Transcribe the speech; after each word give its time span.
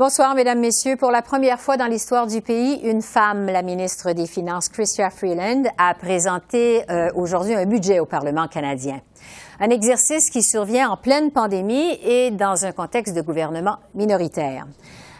Bonsoir, 0.00 0.34
Mesdames, 0.34 0.60
Messieurs. 0.60 0.96
Pour 0.96 1.10
la 1.10 1.20
première 1.20 1.60
fois 1.60 1.76
dans 1.76 1.84
l'histoire 1.84 2.26
du 2.26 2.40
pays, 2.40 2.80
une 2.84 3.02
femme, 3.02 3.44
la 3.44 3.60
ministre 3.60 4.12
des 4.12 4.26
Finances, 4.26 4.70
Chrystia 4.70 5.10
Freeland, 5.10 5.64
a 5.76 5.92
présenté 5.92 6.90
euh, 6.90 7.10
aujourd'hui 7.14 7.54
un 7.54 7.66
budget 7.66 8.00
au 8.00 8.06
Parlement 8.06 8.48
canadien. 8.48 9.02
Un 9.60 9.68
exercice 9.68 10.30
qui 10.30 10.42
survient 10.42 10.88
en 10.88 10.96
pleine 10.96 11.32
pandémie 11.32 11.98
et 12.02 12.30
dans 12.30 12.64
un 12.64 12.72
contexte 12.72 13.14
de 13.14 13.20
gouvernement 13.20 13.76
minoritaire. 13.94 14.66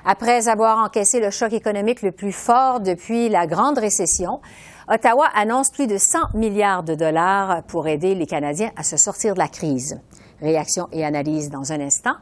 Après 0.07 0.49
avoir 0.49 0.79
encaissé 0.79 1.21
le 1.21 1.29
choc 1.29 1.53
économique 1.53 2.01
le 2.01 2.13
plus 2.13 2.33
fort 2.33 2.81
depuis 2.81 3.29
la 3.29 3.47
grande 3.47 3.77
récession, 3.77 4.41
Ottawa 4.89 5.27
annonce 5.35 5.71
plus 5.71 5.89
de 5.89 5.99
100 5.99 6.33
milliards 6.33 6.85
de 6.85 6.95
dollars 6.95 7.65
pour 7.65 7.87
aider 7.87 8.15
les 8.15 8.27
Canadiens 8.27 8.71
à 8.77 8.83
se 8.83 8.97
sortir 8.97 9.35
de 9.35 9.41
la 9.41 9.49
crise. 9.49 10.01
Réaction 10.41 10.89
et 10.91 11.05
analyse 11.05 11.51
dans 11.51 11.71
un 11.71 11.81
instant. 11.81 12.15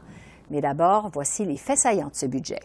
Mais 0.49 0.61
d'abord, 0.61 1.09
voici 1.13 1.45
les 1.45 1.57
faits 1.57 1.79
saillants 1.79 2.09
de 2.09 2.15
ce 2.15 2.25
budget. 2.25 2.59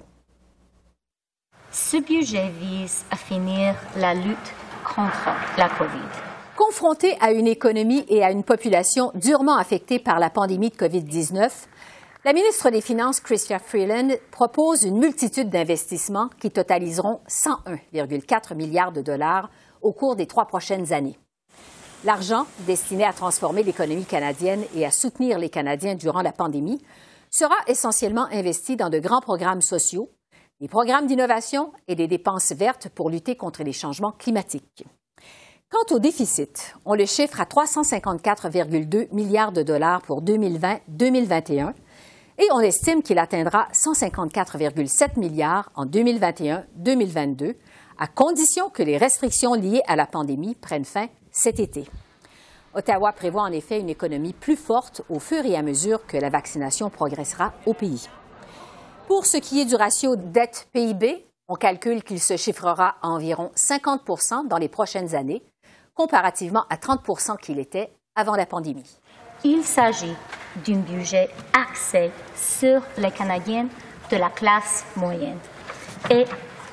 Ce 1.71 1.97
budget 1.97 2.51
vise 2.51 3.05
à 3.11 3.17
finir 3.17 3.75
la 3.97 4.15
lutte 4.15 4.55
contre 4.85 5.31
la 5.59 5.69
COVID. 5.69 6.09
Confronté 6.57 7.17
à 7.21 7.33
une 7.33 7.49
économie 7.49 8.05
et 8.09 8.23
à 8.23 8.31
une 8.31 8.45
population 8.45 9.11
durement 9.15 9.57
affectée 9.57 9.99
par 9.99 10.21
la 10.21 10.31
pandémie 10.31 10.71
de 10.71 10.77
COVID-19, 10.77 11.51
la 12.25 12.33
ministre 12.33 12.71
des 12.71 12.81
Finances, 12.81 13.21
Chrystia 13.21 13.59
Freeland, 13.59 14.15
propose 14.31 14.85
une 14.85 14.99
multitude 14.99 15.51
d'investissements 15.51 16.31
qui 16.41 16.51
totaliseront 16.51 17.21
101,4 17.29 18.55
milliards 18.55 18.93
de 18.93 19.03
dollars 19.03 19.51
au 19.83 19.93
cours 19.93 20.17
des 20.17 20.27
trois 20.27 20.47
prochaines 20.47 20.93
années. 20.93 21.19
L'argent 22.05 22.47
destiné 22.61 23.05
à 23.05 23.13
transformer 23.13 23.63
l'économie 23.63 24.05
canadienne 24.05 24.63
et 24.75 24.87
à 24.87 24.91
soutenir 24.91 25.39
les 25.39 25.51
Canadiens 25.51 25.97
durant 25.97 26.23
la 26.23 26.33
pandémie 26.33 26.81
sera 27.35 27.57
essentiellement 27.67 28.27
investi 28.31 28.77
dans 28.77 28.91
de 28.91 29.01
grands 29.01 29.21
programmes 29.21 29.61
sociaux, 29.61 30.09
des 30.61 30.69
programmes 30.69 31.09
d'innovation 31.09 31.73
et 31.89 31.97
des 31.97 32.07
dépenses 32.07 32.53
vertes 32.53 32.89
pour 32.89 33.11
lutter 33.11 33.35
contre 33.35 33.65
les 33.65 33.73
changements 33.73 34.13
climatiques. 34.13 34.85
Quant 35.69 35.97
au 35.97 35.99
déficit, 35.99 36.77
on 36.85 36.95
le 36.95 37.07
chiffre 37.07 37.41
à 37.41 37.45
354,2 37.45 39.13
milliards 39.13 39.51
de 39.51 39.65
dollars 39.65 40.03
pour 40.03 40.23
2020-2021 40.23 41.73
et 42.39 42.47
on 42.53 42.61
estime 42.61 43.03
qu'il 43.03 43.19
atteindra 43.19 43.67
154,7 43.73 45.19
milliards 45.19 45.73
en 45.75 45.87
2021-2022, 45.87 47.57
à 47.99 48.07
condition 48.07 48.71
que 48.71 48.85
les 48.85 48.97
restrictions 48.97 49.55
liées 49.55 49.83
à 49.89 49.97
la 49.97 50.07
pandémie 50.07 50.55
prennent 50.55 50.85
fin 50.85 51.09
cet 51.33 51.59
été. 51.59 51.85
Ottawa 52.75 53.13
prévoit 53.13 53.43
en 53.43 53.53
effet 53.53 53.79
une 53.79 53.89
économie 53.89 54.33
plus 54.33 54.57
forte 54.57 55.03
au 55.09 55.19
fur 55.19 55.45
et 55.45 55.57
à 55.57 55.63
mesure 55.63 56.05
que 56.07 56.17
la 56.17 56.29
vaccination 56.29 56.91
progressera 56.91 57.53
au 57.67 57.75
pays. 57.75 58.09
Pour 59.07 59.27
ce 59.27 59.37
qui 59.37 59.61
est 59.61 59.65
du 59.65 59.77
ratio 59.77 60.17
dette-PIB, 60.17 61.27
on 61.47 61.55
calcule 61.57 62.03
qu'il 62.03 62.21
se 62.21 62.37
chiffrera 62.37 62.97
à 63.03 63.09
environ 63.09 63.51
50% 63.55 64.49
dans 64.49 64.57
les 64.57 64.69
prochaines 64.69 65.15
années, 65.15 65.43
comparativement 65.95 66.65
à 66.71 66.77
30% 66.77 67.39
qu'il 67.39 67.59
était 67.59 67.93
avant 68.17 68.35
la 68.35 68.47
pandémie. 68.47 68.99
Il 69.45 69.63
s'agit 69.63 70.17
d'un 70.67 70.79
budget 70.79 71.29
axé 71.53 72.11
sur 72.35 72.81
les 72.97 73.11
Canadiens 73.11 73.69
de 74.11 74.17
la 74.17 74.31
classe 74.31 74.85
moyenne 74.97 75.39
et 76.11 76.25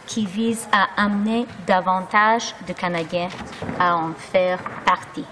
qui 0.07 0.25
vise 0.25 0.67
à 0.71 0.87
amener 0.97 1.45
davantage 1.67 2.55
de 2.67 2.73
Canadiens 2.73 3.29
à 3.79 3.97
en 3.97 4.13
faire 4.13 4.59
partie. 4.85 5.25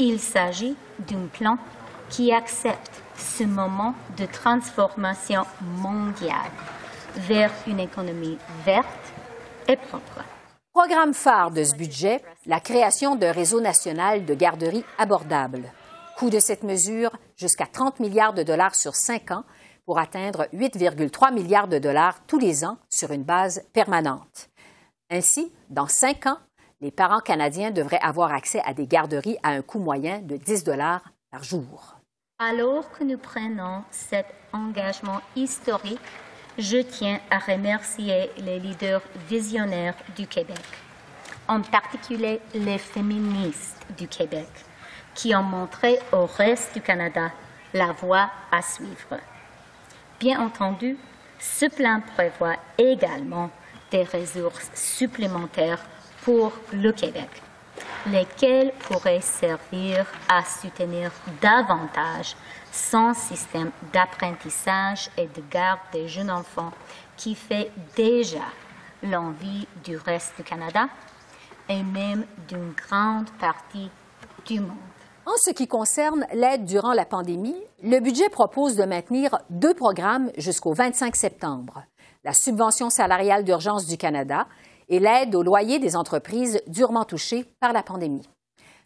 Il 0.00 0.20
s'agit 0.20 0.76
d'un 1.00 1.26
plan 1.26 1.58
qui 2.08 2.32
accepte 2.32 3.02
ce 3.16 3.42
moment 3.42 3.94
de 4.16 4.26
transformation 4.26 5.42
mondiale 5.60 6.52
vers 7.16 7.50
une 7.66 7.80
économie 7.80 8.38
verte 8.64 9.12
et 9.66 9.74
propre. 9.76 10.22
Programme 10.72 11.14
phare 11.14 11.50
de 11.50 11.64
ce 11.64 11.74
budget, 11.74 12.22
la 12.46 12.60
création 12.60 13.16
d'un 13.16 13.32
réseau 13.32 13.60
national 13.60 14.24
de 14.24 14.34
garderies 14.34 14.84
abordables. 14.98 15.72
Coût 16.16 16.30
de 16.30 16.38
cette 16.38 16.62
mesure, 16.62 17.10
jusqu'à 17.36 17.66
30 17.66 17.98
milliards 17.98 18.34
de 18.34 18.44
dollars 18.44 18.76
sur 18.76 18.94
cinq 18.94 19.32
ans 19.32 19.42
pour 19.84 19.98
atteindre 19.98 20.46
8,3 20.52 21.34
milliards 21.34 21.66
de 21.66 21.78
dollars 21.78 22.20
tous 22.28 22.38
les 22.38 22.64
ans 22.64 22.78
sur 22.88 23.10
une 23.10 23.24
base 23.24 23.64
permanente. 23.72 24.48
Ainsi, 25.10 25.52
dans 25.70 25.88
cinq 25.88 26.26
ans, 26.26 26.38
les 26.80 26.90
parents 26.90 27.20
canadiens 27.20 27.70
devraient 27.70 28.00
avoir 28.00 28.32
accès 28.32 28.62
à 28.64 28.72
des 28.72 28.86
garderies 28.86 29.38
à 29.42 29.50
un 29.50 29.62
coût 29.62 29.80
moyen 29.80 30.20
de 30.20 30.36
10 30.36 30.64
dollars 30.64 31.02
par 31.30 31.42
jour. 31.42 31.96
Alors 32.38 32.90
que 32.92 33.02
nous 33.02 33.18
prenons 33.18 33.82
cet 33.90 34.26
engagement 34.52 35.20
historique, 35.34 36.00
je 36.56 36.78
tiens 36.78 37.18
à 37.30 37.38
remercier 37.38 38.30
les 38.38 38.60
leaders 38.60 39.02
visionnaires 39.28 39.96
du 40.16 40.26
Québec, 40.26 40.62
en 41.48 41.60
particulier 41.62 42.40
les 42.54 42.78
féministes 42.78 43.80
du 43.96 44.06
Québec, 44.06 44.48
qui 45.14 45.34
ont 45.34 45.42
montré 45.42 45.98
au 46.12 46.26
reste 46.26 46.74
du 46.74 46.80
Canada 46.80 47.32
la 47.74 47.92
voie 47.92 48.30
à 48.52 48.62
suivre. 48.62 49.18
Bien 50.20 50.40
entendu, 50.40 50.96
ce 51.40 51.66
plan 51.66 52.00
prévoit 52.14 52.56
également 52.76 53.50
des 53.90 54.04
ressources 54.04 54.70
supplémentaires 54.74 55.84
pour 56.28 56.52
le 56.74 56.92
Québec, 56.92 57.30
lesquels 58.06 58.70
pourraient 58.80 59.22
servir 59.22 60.04
à 60.28 60.44
soutenir 60.44 61.10
davantage 61.40 62.36
son 62.70 63.14
système 63.14 63.70
d'apprentissage 63.94 65.08
et 65.16 65.24
de 65.24 65.42
garde 65.50 65.80
des 65.90 66.06
jeunes 66.06 66.30
enfants 66.30 66.72
qui 67.16 67.34
fait 67.34 67.70
déjà 67.96 68.44
l'envie 69.02 69.66
du 69.82 69.96
reste 69.96 70.34
du 70.36 70.42
Canada 70.42 70.90
et 71.66 71.82
même 71.82 72.26
d'une 72.46 72.72
grande 72.72 73.30
partie 73.40 73.88
du 74.44 74.60
monde. 74.60 74.76
En 75.24 75.36
ce 75.38 75.48
qui 75.48 75.66
concerne 75.66 76.26
l'aide 76.34 76.66
durant 76.66 76.92
la 76.92 77.06
pandémie, 77.06 77.56
le 77.82 78.00
budget 78.00 78.28
propose 78.28 78.76
de 78.76 78.84
maintenir 78.84 79.38
deux 79.48 79.72
programmes 79.72 80.30
jusqu'au 80.36 80.74
25 80.74 81.16
septembre. 81.16 81.84
La 82.22 82.34
subvention 82.34 82.90
salariale 82.90 83.44
d'urgence 83.44 83.86
du 83.86 83.96
Canada 83.96 84.46
et 84.88 84.98
l'aide 84.98 85.34
au 85.34 85.42
loyer 85.42 85.78
des 85.78 85.96
entreprises 85.96 86.60
durement 86.66 87.04
touchées 87.04 87.44
par 87.60 87.72
la 87.72 87.82
pandémie. 87.82 88.28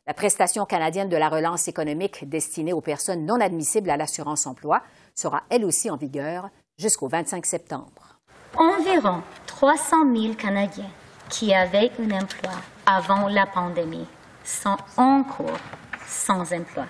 La 0.06 0.14
prestation 0.14 0.64
canadienne 0.64 1.08
de 1.08 1.16
la 1.16 1.28
relance 1.28 1.68
économique 1.68 2.28
destinée 2.28 2.72
aux 2.72 2.80
personnes 2.80 3.24
non 3.24 3.40
admissibles 3.40 3.90
à 3.90 3.96
l'assurance 3.96 4.46
emploi 4.46 4.82
sera 5.14 5.42
elle 5.48 5.64
aussi 5.64 5.90
en 5.90 5.96
vigueur 5.96 6.48
jusqu'au 6.76 7.06
25 7.06 7.46
septembre. 7.46 8.18
Environ 8.56 9.22
300 9.46 9.96
000 10.14 10.34
Canadiens 10.34 10.90
qui 11.30 11.54
avaient 11.54 11.92
un 12.00 12.10
emploi 12.10 12.52
avant 12.84 13.28
la 13.28 13.46
pandémie 13.46 14.06
sont 14.44 14.76
encore 14.96 15.58
sans 16.06 16.52
emploi 16.52 16.86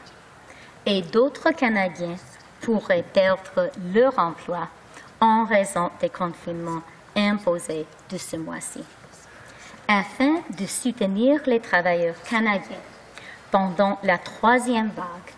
et 0.87 1.03
d'autres 1.03 1.51
Canadiens 1.51 2.17
pourraient 2.63 3.05
perdre 3.13 3.71
leur 3.93 4.19
emploi 4.19 4.69
en 5.21 5.45
raison 5.45 5.91
des 6.01 6.09
confinements 6.09 6.83
imposés 7.15 7.87
de 8.11 8.17
ce 8.17 8.37
mois-ci 8.37 8.81
afin 9.89 10.43
de 10.59 10.67
soutenir 10.67 11.41
les 11.47 11.61
travailleurs 11.61 12.21
canadiens 12.23 12.77
pendant 13.51 13.99
la 14.03 14.19
troisième 14.19 14.91
vague 14.91 15.35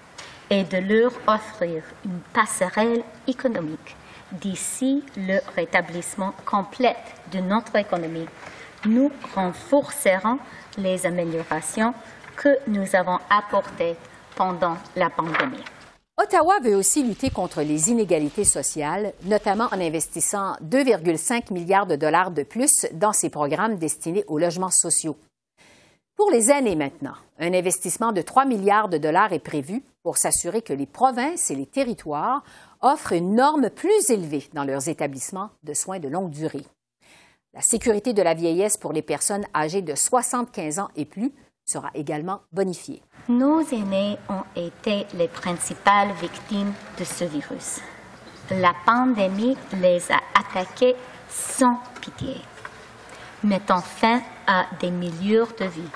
et 0.50 0.64
de 0.64 0.78
leur 0.78 1.12
offrir 1.26 1.82
une 2.04 2.20
passerelle 2.32 3.02
économique 3.26 3.96
d'ici 4.32 5.02
le 5.16 5.38
rétablissement 5.54 6.34
complet 6.44 6.96
de 7.32 7.38
notre 7.40 7.76
économie, 7.76 8.28
nous 8.84 9.10
renforcerons 9.34 10.38
les 10.78 11.06
améliorations 11.06 11.94
que 12.36 12.58
nous 12.66 12.94
avons 12.94 13.18
apportées 13.30 13.96
pendant 14.34 14.76
la 14.96 15.10
pandémie. 15.10 15.64
Ottawa 16.24 16.58
veut 16.60 16.74
aussi 16.74 17.02
lutter 17.02 17.28
contre 17.28 17.60
les 17.60 17.90
inégalités 17.90 18.44
sociales, 18.44 19.12
notamment 19.24 19.68
en 19.72 19.78
investissant 19.78 20.54
2,5 20.62 21.52
milliards 21.52 21.86
de 21.86 21.96
dollars 21.96 22.30
de 22.30 22.42
plus 22.42 22.86
dans 22.94 23.12
ses 23.12 23.28
programmes 23.28 23.76
destinés 23.76 24.24
aux 24.26 24.38
logements 24.38 24.70
sociaux. 24.70 25.18
Pour 26.16 26.30
les 26.30 26.50
années 26.50 26.76
maintenant, 26.76 27.12
un 27.38 27.52
investissement 27.52 28.12
de 28.12 28.22
3 28.22 28.46
milliards 28.46 28.88
de 28.88 28.96
dollars 28.96 29.34
est 29.34 29.38
prévu 29.38 29.82
pour 30.02 30.16
s'assurer 30.16 30.62
que 30.62 30.72
les 30.72 30.86
provinces 30.86 31.50
et 31.50 31.56
les 31.56 31.66
territoires 31.66 32.42
offrent 32.80 33.12
une 33.12 33.34
norme 33.34 33.68
plus 33.68 34.08
élevée 34.08 34.48
dans 34.54 34.64
leurs 34.64 34.88
établissements 34.88 35.50
de 35.62 35.74
soins 35.74 35.98
de 35.98 36.08
longue 36.08 36.30
durée. 36.30 36.64
La 37.52 37.60
sécurité 37.60 38.14
de 38.14 38.22
la 38.22 38.32
vieillesse 38.32 38.78
pour 38.78 38.94
les 38.94 39.02
personnes 39.02 39.44
âgées 39.54 39.82
de 39.82 39.94
75 39.94 40.78
ans 40.78 40.88
et 40.96 41.04
plus 41.04 41.32
sera 41.64 41.90
également 41.94 42.42
bonifiée. 42.52 43.02
Nos 43.28 43.60
aînés 43.60 44.18
ont 44.28 44.44
été 44.54 45.06
les 45.14 45.28
principales 45.28 46.12
victimes 46.20 46.72
de 46.98 47.04
ce 47.04 47.24
virus. 47.24 47.80
La 48.50 48.74
pandémie 48.84 49.56
les 49.80 50.12
a 50.12 50.20
attaqués 50.38 50.94
sans 51.28 51.78
pitié, 52.00 52.36
mettant 53.42 53.80
fin 53.80 54.20
à 54.46 54.66
des 54.80 54.90
milliers 54.90 55.44
de 55.58 55.64
vies 55.64 55.90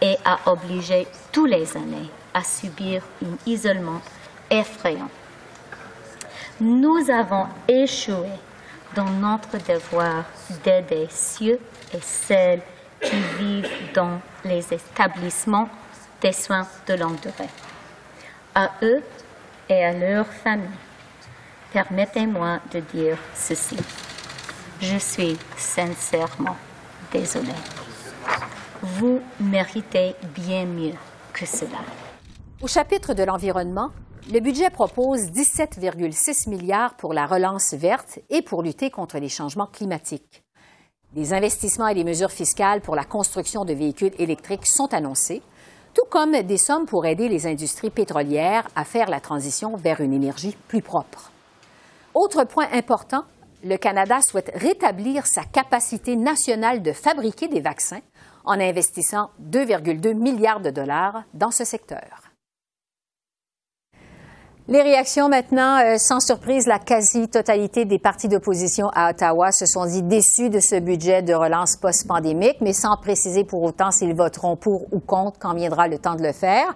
et 0.00 0.16
a 0.24 0.38
obligé 0.50 1.06
tous 1.32 1.46
les 1.46 1.76
aînés 1.76 2.10
à 2.34 2.42
subir 2.42 3.02
un 3.24 3.36
isolement 3.46 4.00
effrayant. 4.50 5.10
Nous 6.60 7.08
avons 7.08 7.46
échoué 7.68 8.28
dans 8.96 9.08
notre 9.10 9.58
devoir 9.58 10.24
d'aider 10.64 11.06
ceux 11.10 11.60
et 11.94 12.00
celles 12.00 12.62
qui 13.00 13.20
vivent 13.38 13.92
dans 13.94 14.20
les 14.44 14.72
établissements 14.72 15.68
des 16.20 16.32
soins 16.32 16.66
de 16.86 16.94
longue 16.94 17.20
durée. 17.20 17.50
À 18.54 18.70
eux 18.82 19.02
et 19.68 19.84
à 19.84 19.92
leurs 19.92 20.26
familles, 20.26 20.68
permettez-moi 21.72 22.60
de 22.72 22.80
dire 22.80 23.18
ceci. 23.34 23.76
Je 24.80 24.96
suis 24.96 25.36
sincèrement 25.56 26.56
désolée. 27.12 27.48
Vous 28.82 29.20
méritez 29.40 30.14
bien 30.34 30.64
mieux 30.64 30.94
que 31.32 31.46
cela. 31.46 31.78
Au 32.60 32.68
chapitre 32.68 33.14
de 33.14 33.22
l'environnement, 33.22 33.90
le 34.32 34.40
budget 34.40 34.70
propose 34.70 35.30
17,6 35.30 36.48
milliards 36.48 36.96
pour 36.96 37.14
la 37.14 37.26
relance 37.26 37.74
verte 37.74 38.18
et 38.30 38.42
pour 38.42 38.62
lutter 38.62 38.90
contre 38.90 39.18
les 39.18 39.28
changements 39.28 39.66
climatiques. 39.66 40.44
Des 41.14 41.32
investissements 41.32 41.88
et 41.88 41.94
des 41.94 42.04
mesures 42.04 42.30
fiscales 42.30 42.82
pour 42.82 42.94
la 42.94 43.04
construction 43.04 43.64
de 43.64 43.72
véhicules 43.72 44.12
électriques 44.18 44.66
sont 44.66 44.92
annoncés, 44.92 45.40
tout 45.94 46.04
comme 46.10 46.42
des 46.42 46.58
sommes 46.58 46.84
pour 46.84 47.06
aider 47.06 47.30
les 47.30 47.46
industries 47.46 47.88
pétrolières 47.88 48.68
à 48.76 48.84
faire 48.84 49.08
la 49.08 49.18
transition 49.18 49.74
vers 49.74 50.02
une 50.02 50.12
énergie 50.12 50.54
plus 50.68 50.82
propre. 50.82 51.32
Autre 52.12 52.44
point 52.44 52.68
important, 52.72 53.24
le 53.64 53.78
Canada 53.78 54.20
souhaite 54.20 54.52
rétablir 54.54 55.26
sa 55.26 55.44
capacité 55.44 56.14
nationale 56.14 56.82
de 56.82 56.92
fabriquer 56.92 57.48
des 57.48 57.60
vaccins 57.60 58.02
en 58.44 58.60
investissant 58.60 59.30
2,2 59.40 60.12
milliards 60.14 60.60
de 60.60 60.70
dollars 60.70 61.24
dans 61.32 61.50
ce 61.50 61.64
secteur. 61.64 62.27
Les 64.70 64.82
réactions 64.82 65.30
maintenant, 65.30 65.80
euh, 65.82 65.96
sans 65.96 66.20
surprise, 66.20 66.66
la 66.66 66.78
quasi-totalité 66.78 67.86
des 67.86 67.98
partis 67.98 68.28
d'opposition 68.28 68.90
à 68.92 69.08
Ottawa 69.08 69.50
se 69.50 69.64
sont 69.64 69.86
dit 69.86 70.02
déçus 70.02 70.50
de 70.50 70.60
ce 70.60 70.78
budget 70.78 71.22
de 71.22 71.32
relance 71.32 71.78
post-pandémique, 71.78 72.58
mais 72.60 72.74
sans 72.74 72.98
préciser 72.98 73.44
pour 73.44 73.62
autant 73.62 73.90
s'ils 73.90 74.14
voteront 74.14 74.56
pour 74.56 74.92
ou 74.92 75.00
contre 75.00 75.38
quand 75.38 75.54
viendra 75.54 75.88
le 75.88 75.98
temps 75.98 76.16
de 76.16 76.22
le 76.22 76.34
faire. 76.34 76.74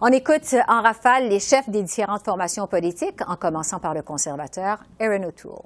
On 0.00 0.06
écoute 0.06 0.54
en 0.68 0.82
rafale 0.82 1.28
les 1.28 1.40
chefs 1.40 1.68
des 1.68 1.82
différentes 1.82 2.24
formations 2.24 2.68
politiques, 2.68 3.28
en 3.28 3.34
commençant 3.34 3.80
par 3.80 3.92
le 3.92 4.02
conservateur 4.02 4.84
Aaron 5.00 5.24
O'Toole. 5.24 5.64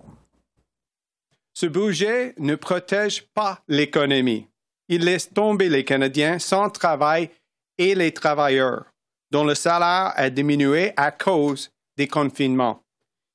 Ce 1.53 1.67
budget 1.67 2.35
ne 2.39 2.55
protège 2.55 3.27
pas 3.35 3.59
l'économie. 3.69 4.49
Il 4.89 5.05
laisse 5.05 5.31
tomber 5.31 5.69
les 5.69 5.85
Canadiens 5.85 6.39
sans 6.39 6.71
travail 6.71 7.29
et 7.77 7.95
les 7.95 8.13
travailleurs 8.13 8.87
dont 9.37 9.45
le 9.45 9.55
salaire 9.55 10.15
a 10.17 10.31
diminué 10.31 10.95
à 10.97 11.11
cause 11.11 11.71
des 11.99 12.09
confinements. 12.09 12.81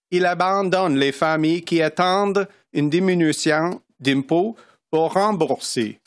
Il 0.09 0.25
abandonne 0.25 0.97
les 0.97 1.11
familles 1.11 1.61
qui 1.61 1.79
attendent 1.79 2.47
une 2.73 2.89
diminution 2.89 3.79
d'impôts 3.99 4.55
pour 4.89 5.13
rembourser 5.13 5.99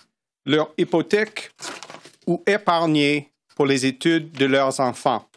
leur 0.46 0.72
hypothèque 0.76 1.52
ou 2.26 2.42
épargner 2.44 3.30
pour 3.54 3.66
les 3.66 3.86
études 3.86 4.32
de 4.32 4.46
leurs 4.46 4.80
enfants. 4.80 5.28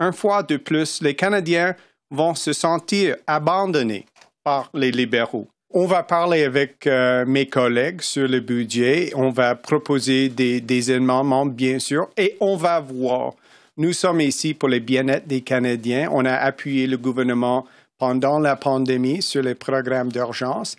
Un 0.00 0.10
fois 0.10 0.42
de 0.42 0.56
plus, 0.56 1.00
les 1.00 1.14
Canadiens 1.14 1.76
vont 2.10 2.34
se 2.34 2.52
sentir 2.52 3.14
abandonnés 3.28 4.06
par 4.42 4.70
les 4.74 4.90
libéraux. 4.90 5.46
On 5.72 5.86
va 5.86 6.02
parler 6.02 6.42
avec 6.42 6.88
euh, 6.88 7.24
mes 7.26 7.46
collègues 7.46 8.00
sur 8.00 8.26
le 8.26 8.40
budget, 8.40 9.12
on 9.14 9.30
va 9.30 9.54
proposer 9.54 10.30
des, 10.30 10.60
des 10.60 10.90
amendements, 10.90 11.46
bien 11.46 11.78
sûr, 11.78 12.08
et 12.16 12.36
on 12.40 12.56
va 12.56 12.80
voir 12.80 13.34
nous 13.76 13.92
sommes 13.92 14.20
ici 14.20 14.54
pour 14.54 14.68
le 14.68 14.78
bien-être 14.78 15.26
des 15.26 15.40
Canadiens. 15.40 16.08
On 16.12 16.24
a 16.24 16.34
appuyé 16.34 16.86
le 16.86 16.96
gouvernement 16.96 17.66
pendant 17.98 18.38
la 18.38 18.56
pandémie 18.56 19.22
sur 19.22 19.42
les 19.42 19.54
programmes 19.54 20.12
d'urgence, 20.12 20.76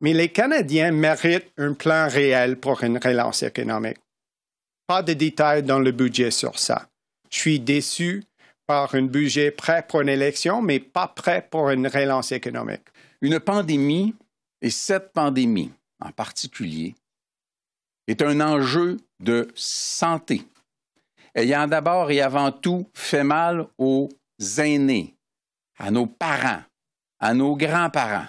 mais 0.00 0.12
les 0.12 0.28
Canadiens 0.28 0.92
méritent 0.92 1.50
un 1.58 1.72
plan 1.72 2.08
réel 2.08 2.56
pour 2.58 2.82
une 2.84 2.98
relance 2.98 3.42
économique. 3.42 3.98
Pas 4.86 5.02
de 5.02 5.14
détails 5.14 5.64
dans 5.64 5.80
le 5.80 5.90
budget 5.90 6.30
sur 6.30 6.58
ça. 6.58 6.88
Je 7.30 7.38
suis 7.38 7.60
déçu 7.60 8.22
par 8.66 8.94
un 8.94 9.02
budget 9.02 9.50
prêt 9.50 9.84
pour 9.88 10.02
une 10.02 10.08
élection, 10.08 10.62
mais 10.62 10.78
pas 10.78 11.08
prêt 11.08 11.46
pour 11.50 11.70
une 11.70 11.88
relance 11.88 12.30
économique. 12.30 12.82
Une 13.20 13.40
pandémie, 13.40 14.14
et 14.62 14.70
cette 14.70 15.12
pandémie 15.12 15.72
en 16.00 16.12
particulier, 16.12 16.94
est 18.06 18.22
un 18.22 18.40
enjeu 18.40 18.98
de 19.18 19.48
santé 19.54 20.42
ayant 21.36 21.68
d'abord 21.68 22.10
et 22.10 22.20
avant 22.20 22.50
tout 22.50 22.90
fait 22.94 23.22
mal 23.22 23.68
aux 23.78 24.08
aînés, 24.58 25.14
à 25.78 25.90
nos 25.90 26.06
parents, 26.06 26.62
à 27.20 27.34
nos 27.34 27.54
grands-parents. 27.56 28.26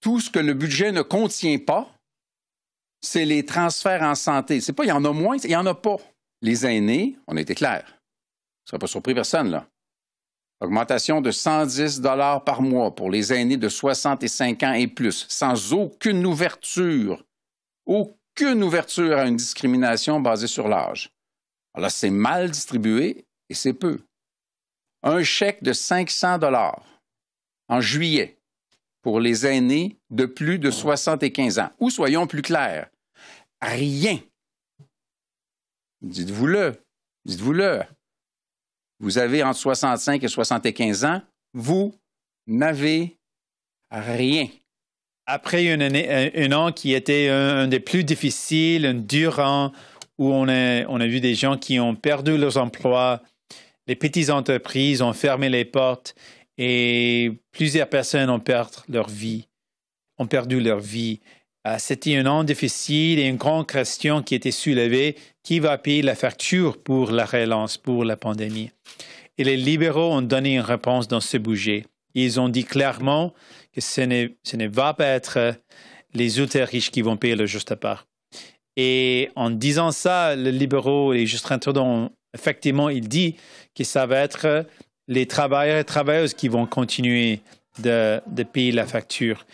Tout 0.00 0.18
ce 0.18 0.30
que 0.30 0.38
le 0.38 0.54
budget 0.54 0.92
ne 0.92 1.02
contient 1.02 1.58
pas, 1.58 1.88
c'est 3.02 3.26
les 3.26 3.44
transferts 3.44 4.02
en 4.02 4.14
santé. 4.14 4.60
C'est 4.60 4.72
pas 4.72 4.84
il 4.84 4.88
y 4.88 4.92
en 4.92 5.04
a 5.04 5.12
moins, 5.12 5.36
il 5.36 5.50
y 5.50 5.56
en 5.56 5.66
a 5.66 5.74
pas. 5.74 5.96
Les 6.42 6.66
aînés, 6.66 7.18
on 7.26 7.36
été 7.36 7.54
clair. 7.54 8.00
Ça 8.64 8.76
ne 8.76 8.80
pas 8.80 8.86
surpris 8.86 9.14
personne, 9.14 9.50
là. 9.50 9.66
Augmentation 10.60 11.22
de 11.22 11.30
110 11.30 12.00
dollars 12.00 12.44
par 12.44 12.60
mois 12.60 12.94
pour 12.94 13.10
les 13.10 13.32
aînés 13.32 13.56
de 13.56 13.68
65 13.68 14.62
ans 14.62 14.72
et 14.74 14.86
plus, 14.86 15.26
sans 15.28 15.72
aucune 15.72 16.24
ouverture, 16.26 17.24
aucune 18.30 18.62
ouverture 18.62 19.18
à 19.18 19.26
une 19.26 19.36
discrimination 19.36 20.20
basée 20.20 20.46
sur 20.46 20.68
l'âge. 20.68 21.10
Alors 21.74 21.90
c'est 21.90 22.10
mal 22.10 22.50
distribué 22.50 23.24
et 23.48 23.54
c'est 23.54 23.72
peu. 23.72 24.00
Un 25.02 25.22
chèque 25.22 25.62
de 25.62 25.72
500 25.72 26.38
dollars 26.38 26.84
en 27.68 27.80
juillet 27.80 28.38
pour 29.02 29.20
les 29.20 29.46
aînés 29.46 29.98
de 30.10 30.26
plus 30.26 30.58
de 30.58 30.70
75 30.70 31.58
ans. 31.58 31.70
Ou 31.78 31.90
soyons 31.90 32.26
plus 32.26 32.42
clairs, 32.42 32.90
rien. 33.60 34.20
Dites-vous-le, 36.02 36.82
dites-vous-le. 37.24 37.82
Vous 38.98 39.18
avez 39.18 39.42
entre 39.42 39.58
65 39.58 40.22
et 40.22 40.28
75 40.28 41.04
ans, 41.04 41.22
vous 41.54 41.94
n'avez 42.46 43.18
rien 43.90 44.48
après 45.26 45.66
une 45.66 45.82
année, 45.82 46.32
un, 46.34 46.52
an 46.52 46.72
qui 46.72 46.94
était 46.94 47.28
un, 47.28 47.68
des 47.68 47.80
plus 47.80 48.04
difficiles, 48.04 48.86
un 48.86 48.94
dur 48.94 49.38
an, 49.38 49.72
où 50.18 50.32
on 50.32 50.48
a, 50.48 50.84
on 50.86 51.00
a 51.00 51.06
vu 51.06 51.20
des 51.20 51.34
gens 51.34 51.56
qui 51.56 51.80
ont 51.80 51.94
perdu 51.94 52.36
leurs 52.36 52.56
emplois, 52.56 53.22
les 53.86 53.96
petites 53.96 54.30
entreprises 54.30 55.02
ont 55.02 55.12
fermé 55.12 55.48
les 55.48 55.64
portes 55.64 56.14
et 56.58 57.32
plusieurs 57.52 57.88
personnes 57.88 58.30
ont 58.30 58.40
perdu 58.40 58.76
leur 58.88 59.08
vie, 59.08 59.48
ont 60.18 60.26
perdu 60.26 60.60
leur 60.60 60.80
vie. 60.80 61.20
Ah, 61.64 61.78
c'était 61.78 62.16
un 62.16 62.26
an 62.26 62.44
difficile 62.44 63.18
et 63.18 63.26
une 63.26 63.36
grande 63.36 63.66
question 63.66 64.22
qui 64.22 64.34
était 64.34 64.50
soulevée 64.50 65.16
qui 65.42 65.58
va 65.58 65.76
payer 65.78 66.02
la 66.02 66.14
facture 66.14 66.82
pour 66.82 67.10
la 67.10 67.26
relance, 67.26 67.76
pour 67.76 68.04
la 68.04 68.16
pandémie? 68.16 68.70
Et 69.38 69.44
les 69.44 69.56
libéraux 69.56 70.12
ont 70.12 70.22
donné 70.22 70.54
une 70.54 70.60
réponse 70.60 71.08
dans 71.08 71.20
ce 71.20 71.36
budget. 71.36 71.86
Ils 72.14 72.40
ont 72.40 72.48
dit 72.48 72.64
clairement 72.64 73.32
que 73.74 73.80
ce, 73.80 74.00
ne 74.00 74.68
va 74.68 74.94
pas 74.94 75.06
être 75.06 75.36
euh, 75.38 75.52
les 76.14 76.38
ultra 76.38 76.64
riches 76.64 76.90
qui 76.90 77.02
vont 77.02 77.16
payer 77.16 77.36
le 77.36 77.46
juste 77.46 77.74
part. 77.74 78.06
Et 78.76 79.30
en 79.36 79.50
disant 79.50 79.92
ça, 79.92 80.34
les 80.36 80.52
libéraux 80.52 81.12
et 81.12 81.26
Justin 81.26 81.58
Trudeau, 81.58 82.08
effectivement, 82.34 82.88
il 82.88 83.08
dit 83.08 83.36
que 83.74 83.84
ça 83.84 84.06
va 84.06 84.18
être 84.20 84.44
euh, 84.46 84.62
les 85.08 85.26
travailleurs 85.26 85.78
et 85.78 85.84
travailleuses 85.84 86.34
qui 86.34 86.48
vont 86.48 86.66
continuer 86.66 87.40
de, 87.82 88.20
payer 88.52 88.72
la 88.72 88.86
facture. 88.86 89.46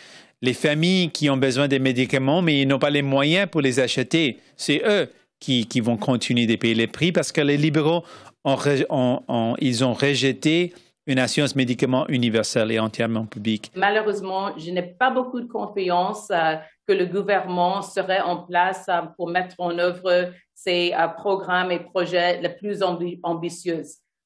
Les 0.42 0.54
familles 0.54 1.10
qui 1.10 1.30
ont 1.30 1.36
besoin 1.36 1.68
des 1.68 1.78
médicaments, 1.78 2.42
mais 2.42 2.60
ils 2.60 2.68
n'ont 2.68 2.78
pas 2.78 2.90
les 2.90 3.02
moyens 3.02 3.48
pour 3.50 3.62
les 3.62 3.80
acheter, 3.80 4.38
c'est 4.56 4.82
eux 4.84 5.08
qui, 5.40 5.66
vont 5.80 5.96
continuer 5.96 6.46
de 6.46 6.56
payer 6.56 6.74
les 6.74 6.86
prix 6.86 7.12
parce 7.12 7.32
que 7.32 7.40
les 7.40 7.56
libéraux, 7.56 8.04
ils 8.44 9.84
ont 9.84 9.94
rejeté 9.94 10.72
une 11.06 11.18
assurance 11.18 11.54
médicaments 11.54 12.06
universelle 12.08 12.72
et 12.72 12.78
entièrement 12.78 13.26
publique. 13.26 13.70
Malheureusement, 13.76 14.56
je 14.58 14.70
n'ai 14.70 14.82
pas 14.82 15.10
beaucoup 15.10 15.40
de 15.40 15.46
confiance 15.46 16.28
euh, 16.30 16.56
que 16.86 16.92
le 16.92 17.06
gouvernement 17.06 17.80
serait 17.82 18.20
en 18.20 18.38
place 18.38 18.86
euh, 18.88 19.02
pour 19.16 19.28
mettre 19.30 19.54
en 19.58 19.78
œuvre 19.78 20.32
ses 20.54 20.92
programmes 21.16 21.70
et 21.70 21.80
projets 21.80 22.40
les 22.40 22.48
plus 22.48 22.82
ambitieux. 22.82 23.82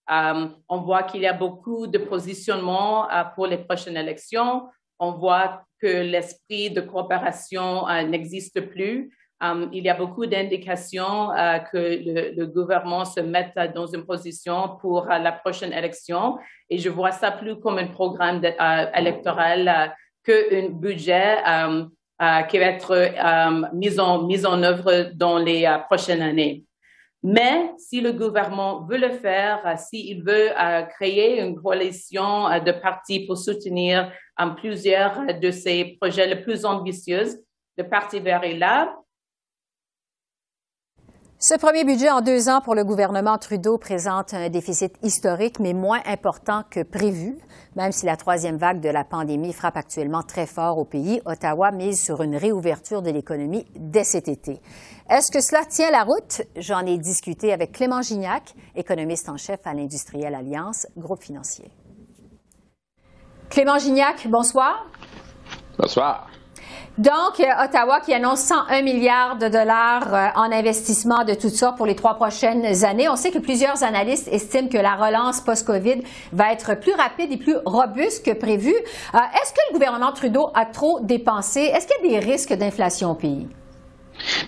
on 0.08 0.80
voit 0.80 1.02
qu'il 1.02 1.22
y 1.22 1.26
a 1.26 1.32
beaucoup 1.32 1.86
de 1.86 1.98
positionnement 1.98 3.08
pour 3.34 3.46
les 3.48 3.58
prochaines 3.58 3.96
élections. 3.96 4.68
On 5.00 5.12
voit 5.12 5.64
que 5.82 5.88
l'esprit 5.88 6.70
de 6.70 6.80
coopération 6.80 7.84
n'existe 8.06 8.60
plus. 8.60 9.10
Um, 9.42 9.70
il 9.72 9.84
y 9.84 9.88
a 9.88 9.94
beaucoup 9.94 10.26
d'indications 10.26 11.32
uh, 11.32 11.64
que 11.72 11.78
le, 12.36 12.46
gouvernement 12.46 13.06
se 13.06 13.20
mette 13.20 13.54
dans 13.74 13.86
une 13.86 14.04
position 14.04 14.76
pour 14.82 15.06
uh, 15.06 15.18
la 15.18 15.32
prochaine 15.32 15.72
élection 15.72 16.36
et 16.68 16.76
je 16.76 16.90
vois 16.90 17.10
ça 17.10 17.30
plus 17.30 17.58
comme 17.58 17.78
un 17.78 17.86
programme 17.86 18.42
de, 18.42 18.50
électoral 18.98 19.94
qu'un 20.22 20.68
budget 20.68 21.38
qui 22.50 22.58
va 22.58 22.64
être 22.66 23.72
mis, 23.72 23.98
en, 23.98 24.24
mis 24.24 24.44
en 24.44 24.62
œuvre 24.62 25.10
dans 25.14 25.38
les 25.38 25.66
prochaines 25.88 26.20
années. 26.20 26.64
Mais 27.22 27.72
si 27.78 28.02
le 28.02 28.12
gouvernement 28.12 28.84
veut 28.84 28.98
le 28.98 29.10
faire, 29.10 29.62
s'il 29.78 30.22
veut 30.22 30.50
créer 30.96 31.40
une 31.40 31.58
coalition 31.58 32.44
de 32.60 32.72
partis 32.72 33.26
pour 33.26 33.38
soutenir 33.38 34.12
plusieurs 34.58 35.34
de 35.40 35.50
ses 35.50 35.96
projets 35.98 36.26
les 36.26 36.42
plus 36.42 36.66
ambitieux, 36.66 37.24
le 37.78 37.88
Parti 37.88 38.20
vert 38.20 38.44
est 38.44 38.58
là 38.58 38.94
ce 41.42 41.54
premier 41.54 41.84
budget 41.84 42.10
en 42.10 42.20
deux 42.20 42.50
ans 42.50 42.60
pour 42.60 42.74
le 42.74 42.84
gouvernement 42.84 43.38
Trudeau 43.38 43.78
présente 43.78 44.34
un 44.34 44.50
déficit 44.50 44.94
historique, 45.02 45.58
mais 45.58 45.72
moins 45.72 46.02
important 46.04 46.64
que 46.68 46.82
prévu. 46.82 47.38
Même 47.76 47.92
si 47.92 48.04
la 48.04 48.18
troisième 48.18 48.58
vague 48.58 48.80
de 48.80 48.90
la 48.90 49.04
pandémie 49.04 49.54
frappe 49.54 49.78
actuellement 49.78 50.22
très 50.22 50.44
fort 50.44 50.76
au 50.76 50.84
pays, 50.84 51.22
Ottawa 51.24 51.70
mise 51.70 51.98
sur 51.98 52.22
une 52.22 52.36
réouverture 52.36 53.00
de 53.00 53.10
l'économie 53.10 53.64
dès 53.74 54.04
cet 54.04 54.28
été. 54.28 54.60
Est-ce 55.08 55.30
que 55.30 55.40
cela 55.40 55.64
tient 55.64 55.90
la 55.90 56.04
route? 56.04 56.42
J'en 56.56 56.80
ai 56.80 56.98
discuté 56.98 57.54
avec 57.54 57.72
Clément 57.72 58.02
Gignac, 58.02 58.54
économiste 58.76 59.30
en 59.30 59.38
chef 59.38 59.60
à 59.64 59.72
l'Industrielle 59.72 60.34
Alliance, 60.34 60.86
groupe 60.98 61.22
financier. 61.22 61.70
Clément 63.48 63.78
Gignac, 63.78 64.28
bonsoir. 64.28 64.86
Bonsoir. 65.78 66.28
Donc, 66.98 67.40
euh, 67.40 67.64
Ottawa 67.64 68.00
qui 68.00 68.12
annonce 68.12 68.40
101 68.40 68.82
milliards 68.82 69.38
de 69.38 69.48
dollars 69.48 70.12
euh, 70.12 70.28
en 70.36 70.52
investissement 70.52 71.24
de 71.24 71.34
toutes 71.34 71.54
sortes 71.54 71.76
pour 71.76 71.86
les 71.86 71.94
trois 71.94 72.14
prochaines 72.14 72.84
années. 72.84 73.08
On 73.08 73.16
sait 73.16 73.30
que 73.30 73.38
plusieurs 73.38 73.82
analystes 73.84 74.28
estiment 74.28 74.68
que 74.68 74.76
la 74.76 74.96
relance 74.96 75.40
post-COVID 75.40 76.02
va 76.32 76.52
être 76.52 76.78
plus 76.78 76.92
rapide 76.92 77.32
et 77.32 77.36
plus 77.36 77.56
robuste 77.64 78.26
que 78.26 78.32
prévu. 78.32 78.74
Euh, 78.74 79.18
est-ce 79.18 79.52
que 79.52 79.60
le 79.70 79.74
gouvernement 79.74 80.12
Trudeau 80.12 80.50
a 80.54 80.66
trop 80.66 81.00
dépensé? 81.00 81.60
Est-ce 81.60 81.86
qu'il 81.86 82.10
y 82.10 82.16
a 82.16 82.20
des 82.20 82.26
risques 82.26 82.52
d'inflation 82.52 83.12
au 83.12 83.14
pays? 83.14 83.48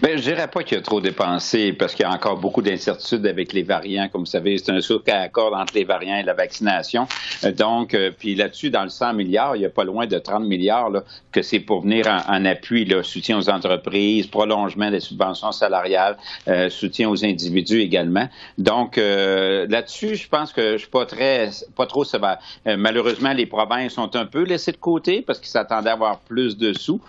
Bien, 0.03 0.17
je 0.17 0.23
dirais 0.23 0.49
pas 0.49 0.62
qu'il 0.62 0.77
y 0.77 0.81
a 0.81 0.83
trop 0.83 1.01
dépensé 1.01 1.73
parce 1.73 1.95
qu'il 1.95 2.05
y 2.05 2.09
a 2.09 2.12
encore 2.12 2.37
beaucoup 2.37 2.62
d'incertitudes 2.62 3.27
avec 3.27 3.53
les 3.53 3.62
variants. 3.62 4.09
Comme 4.09 4.23
vous 4.23 4.27
savez, 4.27 4.59
c'est 4.59 4.73
un 4.73 4.81
saut 4.81 5.03
à 5.09 5.17
accord 5.17 5.55
entre 5.55 5.75
les 5.75 5.85
variants 5.85 6.17
et 6.17 6.23
la 6.23 6.35
vaccination. 6.35 7.07
Euh, 7.45 7.53
donc, 7.53 7.95
euh, 7.95 8.11
puis 8.17 8.35
là-dessus, 8.35 8.71
dans 8.71 8.83
le 8.83 8.89
100 8.89 9.15
milliards, 9.15 9.57
il 9.57 9.61
n'y 9.61 9.65
a 9.65 9.71
pas 9.71 9.85
loin 9.85 10.07
de 10.07 10.19
30 10.19 10.45
milliards 10.45 10.91
là, 10.91 11.03
que 11.31 11.43
c'est 11.43 11.61
pour 11.61 11.83
venir 11.83 12.07
en, 12.07 12.45
appui, 12.45 12.85
là, 12.85 13.03
soutien 13.03 13.39
aux 13.39 13.49
entreprises, 13.49 14.27
prolongement 14.27 14.91
des 14.91 15.01
subventions 15.01 15.53
salariales, 15.53 16.17
euh, 16.49 16.69
soutien 16.71 17.09
aux 17.09 17.25
individus 17.25 17.81
également. 17.81 18.29
Donc, 18.59 18.97
là-dessus, 18.97 20.17
je 20.17 20.29
pense 20.29 20.53
que 20.53 20.73
je 20.73 20.79
suis 20.79 20.91
pas 20.91 21.07
très, 21.07 21.51
pas 21.77 21.87
trop 21.87 22.05
sévère. 22.05 22.39
malheureusement, 22.67 23.33
les 23.33 23.47
provinces 23.47 23.93
sont 23.93 24.15
un 24.17 24.27
peu 24.27 24.43
laissées 24.43 24.73
de 24.73 24.77
côté 24.77 25.23
parce 25.23 25.39
qu'ils 25.39 25.49
s'attendaient 25.49 25.91
à 25.91 25.95
avoir 25.95 26.19
plus 26.21 26.57
de 26.57 26.73
sous 26.73 27.01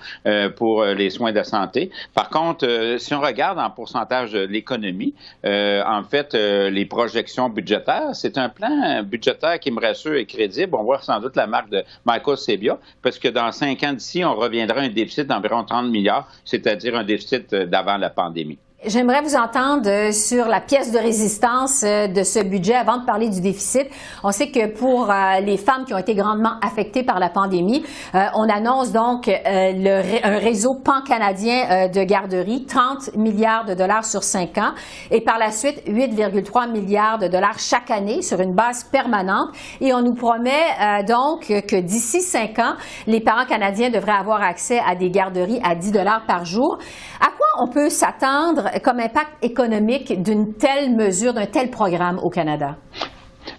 pour 0.56 0.86
les 0.86 1.10
soins 1.10 1.32
de 1.32 1.44
santé. 1.44 1.92
Par 2.14 2.30
contre, 2.30 2.63
euh, 2.64 2.98
si 2.98 3.14
on 3.14 3.22
regarde 3.22 3.60
en 3.60 3.70
pourcentage 3.70 4.32
de 4.32 4.40
l'économie, 4.40 5.14
euh, 5.46 5.84
en 5.86 6.04
fait, 6.04 6.34
euh, 6.34 6.70
les 6.70 6.86
projections 6.86 7.50
budgétaires, 7.50 8.16
c'est 8.16 8.38
un 8.38 8.50
plan 8.50 9.04
budgétaire 9.04 9.60
qui 9.60 9.72
me 9.72 9.80
rassure 9.80 10.16
et 10.16 10.26
crédible. 10.26 10.76
On 10.76 10.84
voit 10.84 11.02
sans 11.02 11.20
doute 11.20 11.36
la 11.36 11.48
marque 11.48 11.70
de 11.70 11.84
Michael 12.06 12.38
Sebia, 12.38 12.80
parce 13.02 13.20
que 13.20 13.28
dans 13.28 13.52
cinq 13.52 13.84
ans 13.84 13.94
d'ici, 13.94 14.24
on 14.24 14.36
reviendra 14.36 14.80
à 14.80 14.84
un 14.84 14.90
déficit 14.90 15.28
d'environ 15.28 15.64
30 15.64 15.90
milliards, 15.90 16.28
c'est-à-dire 16.46 16.96
un 16.96 17.04
déficit 17.04 17.54
d'avant 17.54 17.98
la 17.98 18.10
pandémie. 18.10 18.58
J'aimerais 18.86 19.22
vous 19.22 19.38
entendre 19.38 19.90
euh, 19.90 20.12
sur 20.12 20.48
la 20.50 20.60
pièce 20.60 20.92
de 20.92 20.98
résistance 20.98 21.84
euh, 21.86 22.08
de 22.08 22.22
ce 22.24 22.44
budget 22.44 22.76
avant 22.76 22.98
de 22.98 23.06
parler 23.06 23.30
du 23.30 23.40
déficit. 23.40 23.88
On 24.26 24.32
sait 24.32 24.52
que 24.52 24.68
pour 24.68 25.10
euh, 25.10 25.40
les 25.40 25.56
femmes 25.56 25.86
qui 25.86 25.94
ont 25.94 25.98
été 25.98 26.16
grandement 26.16 26.56
affectées 26.62 27.04
par 27.04 27.20
la 27.20 27.30
pandémie, 27.30 27.84
on 28.14 28.50
annonce 28.50 28.92
donc 28.92 29.28
un 29.28 30.38
réseau 30.40 30.76
pan-canadien 30.76 31.88
de 31.88 32.04
garderies, 32.04 32.66
30 32.66 33.16
milliards 33.16 33.66
de 33.66 33.74
dollars 33.74 34.06
sur 34.06 34.24
cinq 34.24 34.58
ans, 34.58 34.74
et 35.12 35.22
par 35.22 35.38
la 35.38 35.52
suite 35.52 35.84
8,3 35.88 36.72
milliards 36.72 37.20
de 37.20 37.28
dollars 37.28 37.60
chaque 37.60 37.92
année 37.92 38.22
sur 38.22 38.40
une 38.40 38.54
base 38.54 38.84
permanente. 38.84 39.50
Et 39.82 39.94
on 39.94 40.02
nous 40.02 40.14
promet 40.14 41.04
donc 41.08 41.48
que 41.48 41.80
d'ici 41.80 42.22
cinq 42.22 42.60
ans, 42.60 42.74
les 43.08 43.22
parents 43.22 43.46
canadiens 43.46 43.90
devraient 43.90 44.12
avoir 44.12 44.42
accès 44.42 44.80
à 44.86 44.96
des 44.96 45.10
garderies 45.10 45.62
à 45.64 45.76
10 45.76 45.92
dollars 45.92 46.26
par 46.26 46.46
jour. 46.46 46.78
À 47.20 47.28
quoi 47.28 47.48
on 47.60 47.68
peut 47.68 47.90
s'attendre 47.90 48.70
comme 48.82 49.00
impact 49.00 49.32
économique 49.42 50.22
d'une 50.22 50.54
telle 50.54 50.96
mesure, 50.96 51.34
d'un 51.34 51.46
tel 51.46 51.70
programme 51.70 52.20
au 52.20 52.30
Canada? 52.30 52.78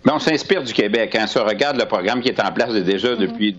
on 0.07 0.19
s'inspire 0.19 0.63
du 0.63 0.73
Québec. 0.73 1.15
Hein. 1.15 1.27
Si 1.27 1.39
on 1.39 1.45
regarde 1.45 1.79
le 1.79 1.87
programme 1.87 2.21
qui 2.21 2.29
est 2.29 2.41
en 2.41 2.53
place 2.53 2.73
déjà 2.73 3.15
mm-hmm. 3.15 3.19
depuis 3.19 3.57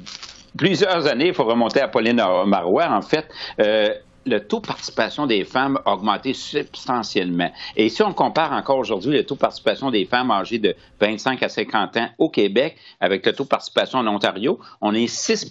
plusieurs 0.58 1.08
années, 1.08 1.28
il 1.28 1.34
faut 1.34 1.44
remonter 1.44 1.82
à 1.82 1.88
Pauline 1.88 2.22
Marois, 2.46 2.88
en 2.90 3.02
fait. 3.02 3.26
Euh, 3.60 3.90
le 4.26 4.40
taux 4.40 4.60
de 4.60 4.68
participation 4.68 5.28
des 5.28 5.44
femmes 5.44 5.80
a 5.86 5.94
augmenté 5.94 6.34
substantiellement. 6.34 7.52
Et 7.76 7.90
si 7.90 8.02
on 8.02 8.14
compare 8.14 8.52
encore 8.54 8.78
aujourd'hui 8.78 9.16
le 9.16 9.26
taux 9.26 9.36
de 9.36 9.40
participation 9.40 9.92
des 9.92 10.06
femmes 10.06 10.32
âgées 10.32 10.60
de 10.60 10.76
25 11.00 11.44
à 11.44 11.50
50 11.50 11.98
ans 11.98 12.10
au 12.18 12.30
Québec 12.30 12.78
avec 13.00 13.26
le 13.26 13.34
taux 13.34 13.44
de 13.44 13.50
participation 13.50 14.00
en 14.00 14.08
Ontario, 14.08 14.60
on 14.82 14.94
est 14.94 15.08
6 15.08 15.50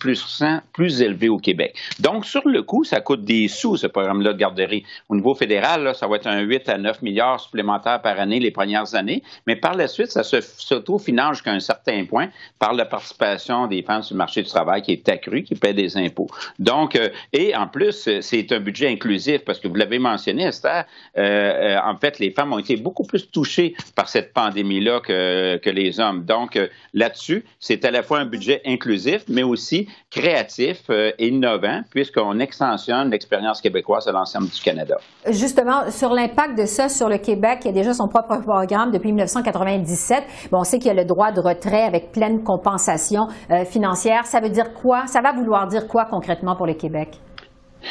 plus 0.72 1.02
élevé 1.02 1.28
au 1.28 1.38
Québec. 1.38 1.76
Donc, 2.00 2.26
sur 2.26 2.46
le 2.48 2.62
coup, 2.62 2.84
ça 2.84 3.00
coûte 3.00 3.24
des 3.24 3.48
sous, 3.48 3.76
ce 3.76 3.86
programme-là 3.86 4.32
de 4.32 4.38
garderie. 4.38 4.84
Au 5.08 5.14
niveau 5.14 5.34
fédéral, 5.34 5.84
là, 5.84 5.94
ça 5.94 6.06
va 6.06 6.16
être 6.16 6.26
un 6.26 6.40
8 6.40 6.68
à 6.68 6.78
9 6.78 7.02
milliards 7.02 7.40
supplémentaires 7.40 8.02
par 8.02 8.18
année 8.18 8.40
les 8.40 8.50
premières 8.50 8.94
années, 8.94 9.22
mais 9.46 9.56
par 9.56 9.74
la 9.74 9.88
suite, 9.88 10.10
ça 10.10 10.22
s'auto-finance 10.24 11.36
jusqu'à 11.36 11.52
un 11.52 11.60
certain 11.60 12.04
point 12.04 12.28
par 12.58 12.72
la 12.72 12.84
participation 12.84 13.66
des 13.66 13.82
femmes 13.82 14.02
sur 14.02 14.14
le 14.14 14.18
marché 14.18 14.42
du 14.42 14.48
travail 14.48 14.82
qui 14.82 14.92
est 14.92 15.08
accrue, 15.08 15.44
qui 15.44 15.54
paie 15.54 15.74
des 15.74 15.96
impôts. 15.96 16.28
Donc, 16.58 16.96
euh, 16.96 17.08
et 17.32 17.54
en 17.54 17.68
plus, 17.68 18.08
c'est 18.20 18.52
un 18.52 18.60
budget 18.64 18.88
inclusif, 18.88 19.44
parce 19.44 19.60
que 19.60 19.68
vous 19.68 19.74
l'avez 19.74 19.98
mentionné, 19.98 20.44
Esther, 20.44 20.84
euh, 21.16 21.22
euh, 21.22 21.78
en 21.84 21.96
fait, 21.96 22.18
les 22.18 22.30
femmes 22.30 22.52
ont 22.52 22.58
été 22.58 22.76
beaucoup 22.76 23.04
plus 23.04 23.30
touchées 23.30 23.74
par 23.94 24.08
cette 24.08 24.32
pandémie-là 24.32 25.00
que, 25.00 25.58
que 25.58 25.70
les 25.70 26.00
hommes. 26.00 26.24
Donc, 26.24 26.56
euh, 26.56 26.68
là-dessus, 26.92 27.44
c'est 27.60 27.84
à 27.84 27.90
la 27.90 28.02
fois 28.02 28.18
un 28.18 28.26
budget 28.26 28.62
inclusif, 28.66 29.24
mais 29.28 29.42
aussi 29.42 29.88
créatif 30.10 30.90
et 30.90 31.28
innovant, 31.28 31.82
puisqu'on 31.90 32.38
extensionne 32.40 33.10
l'expérience 33.10 33.60
québécoise 33.60 34.08
à 34.08 34.12
l'ensemble 34.12 34.48
du 34.48 34.60
Canada. 34.60 34.96
Justement, 35.28 35.90
sur 35.90 36.12
l'impact 36.12 36.58
de 36.58 36.66
ça 36.66 36.88
sur 36.88 37.08
le 37.08 37.18
Québec, 37.18 37.60
il 37.62 37.66
y 37.66 37.70
a 37.70 37.72
déjà 37.72 37.94
son 37.94 38.08
propre 38.08 38.40
programme 38.42 38.90
depuis 38.90 39.12
1997. 39.12 40.24
Bon, 40.50 40.60
on 40.60 40.64
sait 40.64 40.78
qu'il 40.78 40.88
y 40.88 40.90
a 40.90 40.94
le 40.94 41.04
droit 41.04 41.32
de 41.32 41.40
retrait 41.40 41.82
avec 41.82 42.12
pleine 42.12 42.42
compensation 42.42 43.28
financière. 43.66 44.26
Ça 44.26 44.40
veut 44.40 44.50
dire 44.50 44.72
quoi? 44.72 45.06
Ça 45.06 45.20
va 45.20 45.32
vouloir 45.32 45.66
dire 45.66 45.86
quoi 45.86 46.06
concrètement 46.06 46.56
pour 46.56 46.66
le 46.66 46.74
Québec? 46.74 47.20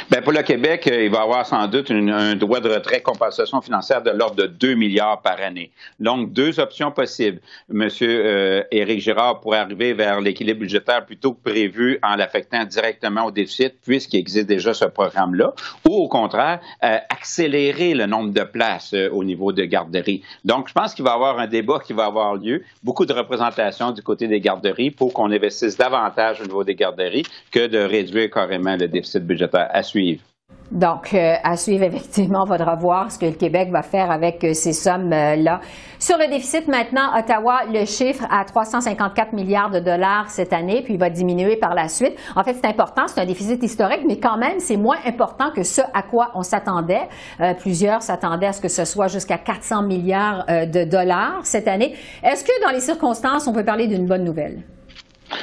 Bien, 0.09 0.21
pour 0.21 0.33
le 0.33 0.41
Québec, 0.41 0.87
euh, 0.87 1.05
il 1.05 1.11
va 1.11 1.21
avoir 1.21 1.45
sans 1.45 1.67
doute 1.67 1.91
un 1.91 2.35
droit 2.35 2.59
de 2.59 2.69
retrait 2.69 3.01
compensation 3.01 3.61
financière 3.61 4.01
de 4.01 4.11
l'ordre 4.11 4.35
de 4.35 4.47
2 4.47 4.75
milliards 4.75 5.21
par 5.21 5.39
année. 5.39 5.71
Donc, 5.99 6.33
deux 6.33 6.59
options 6.59 6.91
possibles. 6.91 7.39
Monsieur 7.69 8.21
euh, 8.25 8.63
Éric 8.71 9.01
Girard 9.01 9.39
pourrait 9.39 9.59
arriver 9.59 9.93
vers 9.93 10.21
l'équilibre 10.21 10.61
budgétaire 10.61 11.05
plutôt 11.05 11.33
que 11.33 11.49
prévu 11.49 11.99
en 12.03 12.15
l'affectant 12.15 12.63
directement 12.65 13.25
au 13.25 13.31
déficit, 13.31 13.75
puisqu'il 13.85 14.19
existe 14.19 14.47
déjà 14.47 14.73
ce 14.73 14.85
programme-là, 14.85 15.53
ou 15.87 15.93
au 15.93 16.07
contraire, 16.07 16.59
euh, 16.83 16.97
accélérer 17.09 17.93
le 17.93 18.05
nombre 18.05 18.31
de 18.31 18.43
places 18.43 18.93
euh, 18.93 19.09
au 19.11 19.23
niveau 19.23 19.51
de 19.51 19.63
garderies. 19.63 20.23
Donc, 20.43 20.67
je 20.67 20.73
pense 20.73 20.93
qu'il 20.93 21.05
va 21.05 21.11
y 21.11 21.13
avoir 21.13 21.39
un 21.39 21.47
débat 21.47 21.79
qui 21.79 21.93
va 21.93 22.05
avoir 22.05 22.35
lieu, 22.35 22.63
beaucoup 22.83 23.05
de 23.05 23.13
représentation 23.13 23.91
du 23.91 24.01
côté 24.01 24.27
des 24.27 24.39
garderies 24.39 24.91
pour 24.91 25.13
qu'on 25.13 25.31
investisse 25.31 25.77
davantage 25.77 26.41
au 26.41 26.45
niveau 26.45 26.63
des 26.63 26.75
garderies 26.75 27.23
que 27.51 27.67
de 27.67 27.79
réduire 27.79 28.29
carrément 28.29 28.75
le 28.75 28.87
déficit 28.87 29.23
budgétaire 29.23 29.69
Donc, 30.73 31.13
euh, 31.13 31.35
à 31.43 31.55
suivre, 31.55 31.83
effectivement, 31.83 32.43
on 32.43 32.45
faudra 32.47 32.75
voir 32.75 33.11
ce 33.11 33.19
que 33.19 33.25
le 33.25 33.33
Québec 33.33 33.69
va 33.71 33.83
faire 33.83 34.09
avec 34.09 34.43
euh, 34.43 34.53
ces 34.53 34.73
sommes-là. 34.73 35.61
Sur 35.99 36.17
le 36.17 36.27
déficit, 36.27 36.67
maintenant, 36.67 37.17
Ottawa, 37.17 37.61
le 37.71 37.85
chiffre 37.85 38.25
à 38.29 38.43
354 38.43 39.33
milliards 39.33 39.69
de 39.69 39.79
dollars 39.79 40.29
cette 40.29 40.51
année, 40.51 40.81
puis 40.83 40.95
il 40.95 40.99
va 40.99 41.09
diminuer 41.09 41.55
par 41.57 41.75
la 41.75 41.87
suite. 41.87 42.13
En 42.35 42.43
fait, 42.43 42.55
c'est 42.55 42.67
important, 42.67 43.03
c'est 43.07 43.21
un 43.21 43.25
déficit 43.25 43.61
historique, 43.63 44.01
mais 44.05 44.19
quand 44.19 44.37
même, 44.37 44.59
c'est 44.59 44.77
moins 44.77 44.97
important 45.05 45.51
que 45.51 45.63
ce 45.63 45.81
à 45.93 46.01
quoi 46.01 46.31
on 46.33 46.41
s'attendait. 46.41 47.07
Euh, 47.39 47.53
plusieurs 47.53 48.01
s'attendaient 48.01 48.47
à 48.47 48.53
ce 48.53 48.61
que 48.61 48.67
ce 48.67 48.83
soit 48.83 49.07
jusqu'à 49.07 49.37
400 49.37 49.83
milliards 49.83 50.45
de 50.47 50.83
dollars 50.83 51.41
cette 51.43 51.67
année. 51.67 51.95
Est-ce 52.23 52.43
que, 52.43 52.65
dans 52.65 52.71
les 52.71 52.79
circonstances, 52.79 53.47
on 53.47 53.53
peut 53.53 53.63
parler 53.63 53.87
d'une 53.87 54.07
bonne 54.07 54.23
nouvelle? 54.23 54.63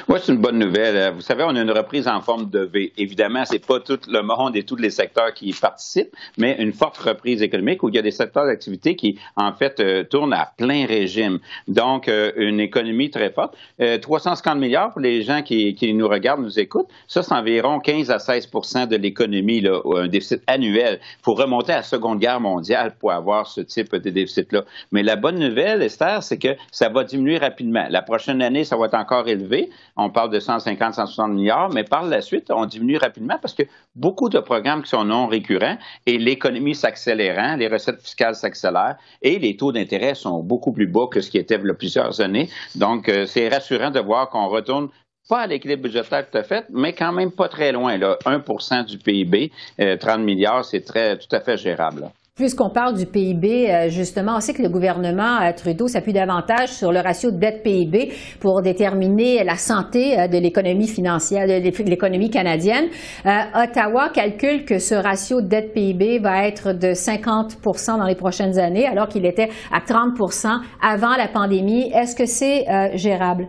Oui, 0.08 0.18
c'est 0.22 0.32
une 0.32 0.40
bonne 0.40 0.58
nouvelle. 0.58 0.96
Euh, 0.96 1.10
vous 1.10 1.20
savez, 1.20 1.44
on 1.46 1.54
a 1.54 1.60
une 1.60 1.70
reprise 1.70 2.08
en 2.08 2.20
forme 2.20 2.48
de 2.48 2.60
V. 2.60 2.92
Évidemment, 2.96 3.44
c'est 3.44 3.64
pas 3.64 3.80
tout 3.80 3.98
le 4.08 4.22
monde 4.22 4.56
et 4.56 4.62
tous 4.62 4.76
les 4.76 4.90
secteurs 4.90 5.34
qui 5.34 5.48
y 5.48 5.52
participent, 5.52 6.14
mais 6.38 6.56
une 6.58 6.72
forte 6.72 6.96
reprise 6.96 7.42
économique 7.42 7.82
où 7.82 7.88
il 7.88 7.96
y 7.96 7.98
a 7.98 8.02
des 8.02 8.10
secteurs 8.10 8.46
d'activité 8.46 8.96
qui, 8.96 9.18
en 9.36 9.52
fait, 9.52 9.78
euh, 9.80 10.04
tournent 10.04 10.32
à 10.32 10.52
plein 10.56 10.86
régime. 10.86 11.38
Donc, 11.68 12.08
euh, 12.08 12.32
une 12.36 12.60
économie 12.60 13.10
très 13.10 13.30
forte. 13.30 13.56
350 13.78 14.58
milliards 14.58 14.90
pour 14.90 15.00
les 15.00 15.22
gens 15.22 15.42
qui, 15.42 15.74
qui, 15.74 15.92
nous 15.94 16.08
regardent, 16.08 16.42
nous 16.42 16.58
écoutent. 16.58 16.88
Ça, 17.06 17.22
c'est 17.22 17.34
environ 17.34 17.78
15 17.80 18.10
à 18.10 18.16
16% 18.16 18.88
de 18.88 18.96
l'économie, 18.96 19.62
un 19.96 20.08
déficit 20.08 20.42
annuel. 20.46 21.00
Faut 21.22 21.34
remonter 21.34 21.72
à 21.72 21.76
la 21.76 21.82
Seconde 21.82 22.18
Guerre 22.18 22.40
mondiale 22.40 22.94
pour 22.98 23.12
avoir 23.12 23.46
ce 23.46 23.60
type 23.60 23.94
de 23.94 24.10
déficit-là. 24.10 24.64
Mais 24.92 25.02
la 25.02 25.16
bonne 25.16 25.38
nouvelle, 25.38 25.82
Esther, 25.82 26.22
c'est 26.22 26.38
que 26.38 26.56
ça 26.70 26.88
va 26.88 27.04
diminuer 27.04 27.38
rapidement. 27.38 27.86
La 27.90 28.02
prochaine 28.02 28.42
année, 28.42 28.64
ça 28.64 28.76
va 28.76 28.86
être 28.86 28.94
encore 28.94 29.28
élevé. 29.28 29.70
On 30.02 30.08
parle 30.08 30.30
de 30.30 30.40
150, 30.40 30.94
160 30.94 31.32
milliards, 31.32 31.68
mais 31.68 31.84
par 31.84 32.04
la 32.04 32.22
suite, 32.22 32.50
on 32.50 32.64
diminue 32.64 32.96
rapidement 32.96 33.36
parce 33.40 33.52
que 33.52 33.64
beaucoup 33.94 34.30
de 34.30 34.38
programmes 34.38 34.82
qui 34.82 34.88
sont 34.88 35.04
non 35.04 35.26
récurrents 35.26 35.76
et 36.06 36.16
l'économie 36.16 36.74
s'accélérant, 36.74 37.56
les 37.56 37.68
recettes 37.68 38.00
fiscales 38.00 38.34
s'accélèrent 38.34 38.96
et 39.20 39.38
les 39.38 39.58
taux 39.58 39.72
d'intérêt 39.72 40.14
sont 40.14 40.42
beaucoup 40.42 40.72
plus 40.72 40.86
bas 40.86 41.06
que 41.10 41.20
ce 41.20 41.30
qui 41.30 41.36
était 41.36 41.56
il 41.56 41.66
y 41.66 41.70
a 41.70 41.74
plusieurs 41.74 42.18
années. 42.22 42.48
Donc, 42.76 43.10
euh, 43.10 43.26
c'est 43.26 43.50
rassurant 43.50 43.90
de 43.90 44.00
voir 44.00 44.30
qu'on 44.30 44.48
retourne 44.48 44.88
pas 45.28 45.40
à 45.40 45.46
l'équilibre 45.46 45.82
budgétaire 45.82 46.24
tout 46.30 46.38
à 46.38 46.44
fait, 46.44 46.64
mais 46.70 46.94
quand 46.94 47.12
même 47.12 47.30
pas 47.30 47.48
très 47.48 47.70
loin. 47.70 47.98
Là. 47.98 48.18
1 48.24 48.84
du 48.84 48.96
PIB, 48.96 49.52
30 49.78 49.80
euh, 49.80 50.16
milliards, 50.16 50.64
c'est 50.64 50.80
très 50.80 51.18
tout 51.18 51.28
à 51.30 51.40
fait 51.40 51.58
gérable. 51.58 52.10
Puisqu'on 52.40 52.70
parle 52.70 52.96
du 52.96 53.04
PIB, 53.04 53.70
euh, 53.70 53.88
justement, 53.90 54.36
on 54.36 54.40
sait 54.40 54.54
que 54.54 54.62
le 54.62 54.70
gouvernement 54.70 55.42
euh, 55.42 55.52
Trudeau 55.54 55.88
s'appuie 55.88 56.14
davantage 56.14 56.70
sur 56.70 56.90
le 56.90 57.00
ratio 57.00 57.30
de 57.30 57.36
dette-PIB 57.36 58.14
pour 58.40 58.62
déterminer 58.62 59.44
la 59.44 59.56
santé 59.56 60.18
euh, 60.18 60.26
de 60.26 60.38
l'économie 60.38 60.88
financière, 60.88 61.46
de 61.46 61.90
l'économie 61.90 62.30
canadienne. 62.30 62.86
Ottawa 63.26 64.08
calcule 64.08 64.64
que 64.64 64.78
ce 64.78 64.94
ratio 64.94 65.42
de 65.42 65.48
dette-PIB 65.48 66.20
va 66.20 66.46
être 66.46 66.72
de 66.72 66.94
50 66.94 67.58
dans 67.88 68.06
les 68.06 68.14
prochaines 68.14 68.58
années, 68.58 68.86
alors 68.86 69.08
qu'il 69.08 69.26
était 69.26 69.50
à 69.70 69.80
30% 69.80 70.60
avant 70.80 71.16
la 71.16 71.28
pandémie. 71.28 71.92
Est-ce 71.92 72.16
que 72.16 72.24
c'est 72.24 72.64
gérable? 72.94 73.48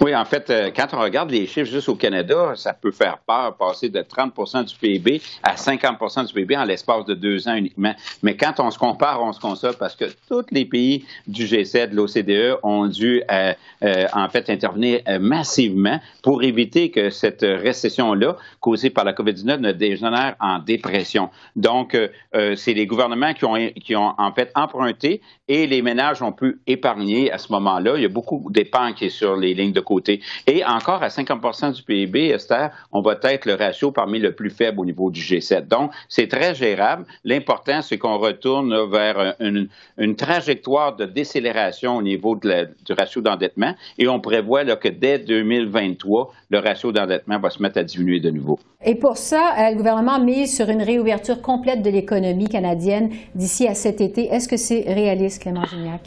Oui, 0.00 0.14
en 0.16 0.24
fait, 0.24 0.48
euh, 0.48 0.70
quand 0.74 0.86
on 0.94 1.00
regarde 1.00 1.30
les 1.30 1.46
chiffres 1.46 1.70
juste 1.70 1.88
au 1.90 1.94
Canada, 1.94 2.52
ça 2.56 2.72
peut 2.72 2.90
faire 2.90 3.18
peur, 3.26 3.54
passer 3.56 3.90
de 3.90 4.00
30 4.00 4.66
du 4.66 4.74
PIB 4.76 5.20
à 5.42 5.56
50 5.56 6.26
du 6.26 6.32
PIB 6.32 6.56
en 6.56 6.64
l'espace 6.64 7.04
de 7.04 7.14
deux 7.14 7.48
ans 7.48 7.54
uniquement. 7.54 7.94
Mais 8.22 8.34
quand 8.34 8.60
on 8.60 8.70
se 8.70 8.78
compare, 8.78 9.22
on 9.22 9.32
se 9.32 9.40
console 9.40 9.74
parce 9.78 9.94
que 9.94 10.06
tous 10.28 10.46
les 10.52 10.64
pays 10.64 11.04
du 11.26 11.44
G7, 11.44 11.90
de 11.90 11.96
l'OCDE, 11.96 12.58
ont 12.62 12.86
dû, 12.86 13.22
euh, 13.30 13.52
euh, 13.84 14.06
en 14.14 14.28
fait, 14.30 14.48
intervenir 14.48 15.00
massivement 15.20 16.00
pour 16.22 16.42
éviter 16.42 16.90
que 16.90 17.10
cette 17.10 17.42
récession-là, 17.42 18.36
causée 18.60 18.90
par 18.90 19.04
la 19.04 19.12
COVID-19, 19.12 19.58
ne 19.58 19.72
dégénère 19.72 20.34
en 20.40 20.60
dépression. 20.60 21.28
Donc, 21.56 21.96
c'est 22.32 22.74
les 22.74 22.86
gouvernements 22.86 23.34
qui 23.34 23.44
ont, 23.44 23.56
qui 23.82 23.96
ont, 23.96 24.14
en 24.16 24.32
fait, 24.32 24.50
emprunté 24.54 25.20
et 25.48 25.66
les 25.66 25.82
ménages 25.82 26.22
ont 26.22 26.32
pu 26.32 26.60
épargner 26.66 27.30
à 27.32 27.38
ce 27.38 27.52
moment-là. 27.52 27.94
Il 27.96 28.02
y 28.02 28.06
a 28.06 28.08
beaucoup 28.08 28.46
d'épargne 28.50 28.94
qui 28.94 29.06
est 29.06 29.10
sur 29.10 29.36
les 29.36 29.54
de 29.68 29.80
côté. 29.80 30.20
Et 30.46 30.64
encore 30.64 31.02
à 31.02 31.08
50% 31.08 31.74
du 31.74 31.82
PIB, 31.82 32.28
Esther, 32.28 32.70
on 32.92 33.02
va 33.02 33.18
être 33.22 33.44
le 33.44 33.54
ratio 33.54 33.92
parmi 33.92 34.18
le 34.18 34.32
plus 34.32 34.50
faible 34.50 34.80
au 34.80 34.84
niveau 34.84 35.10
du 35.10 35.20
G7. 35.20 35.68
Donc, 35.68 35.92
c'est 36.08 36.28
très 36.28 36.54
gérable. 36.54 37.04
L'important, 37.24 37.82
c'est 37.82 37.98
qu'on 37.98 38.18
retourne 38.18 38.90
vers 38.90 39.34
une, 39.40 39.68
trajectoire 40.16 40.96
de 40.96 41.04
décélération 41.04 41.96
au 41.96 42.02
niveau 42.02 42.36
du 42.36 42.92
ratio 42.92 43.20
d'endettement 43.20 43.74
et 43.98 44.08
on 44.08 44.20
prévoit 44.20 44.64
que 44.76 44.88
dès 44.88 45.18
2023, 45.18 46.32
le 46.50 46.58
ratio 46.58 46.92
d'endettement 46.92 47.38
va 47.38 47.50
se 47.50 47.62
mettre 47.62 47.78
à 47.78 47.84
diminuer 47.84 48.20
de 48.20 48.30
nouveau. 48.30 48.58
Et 48.84 48.94
pour 48.94 49.18
ça, 49.18 49.54
euh, 49.58 49.70
le 49.70 49.76
gouvernement 49.76 50.18
mise 50.18 50.56
sur 50.56 50.68
une 50.70 50.82
réouverture 50.82 51.42
complète 51.42 51.82
de 51.82 51.90
l'économie 51.90 52.48
canadienne 52.48 53.10
d'ici 53.34 53.66
à 53.66 53.74
cet 53.74 54.00
été. 54.00 54.26
Est-ce 54.26 54.48
que 54.48 54.56
c'est 54.56 54.84
réaliste, 54.86 55.42
Clément 55.42 55.64
Gignac? 55.64 56.00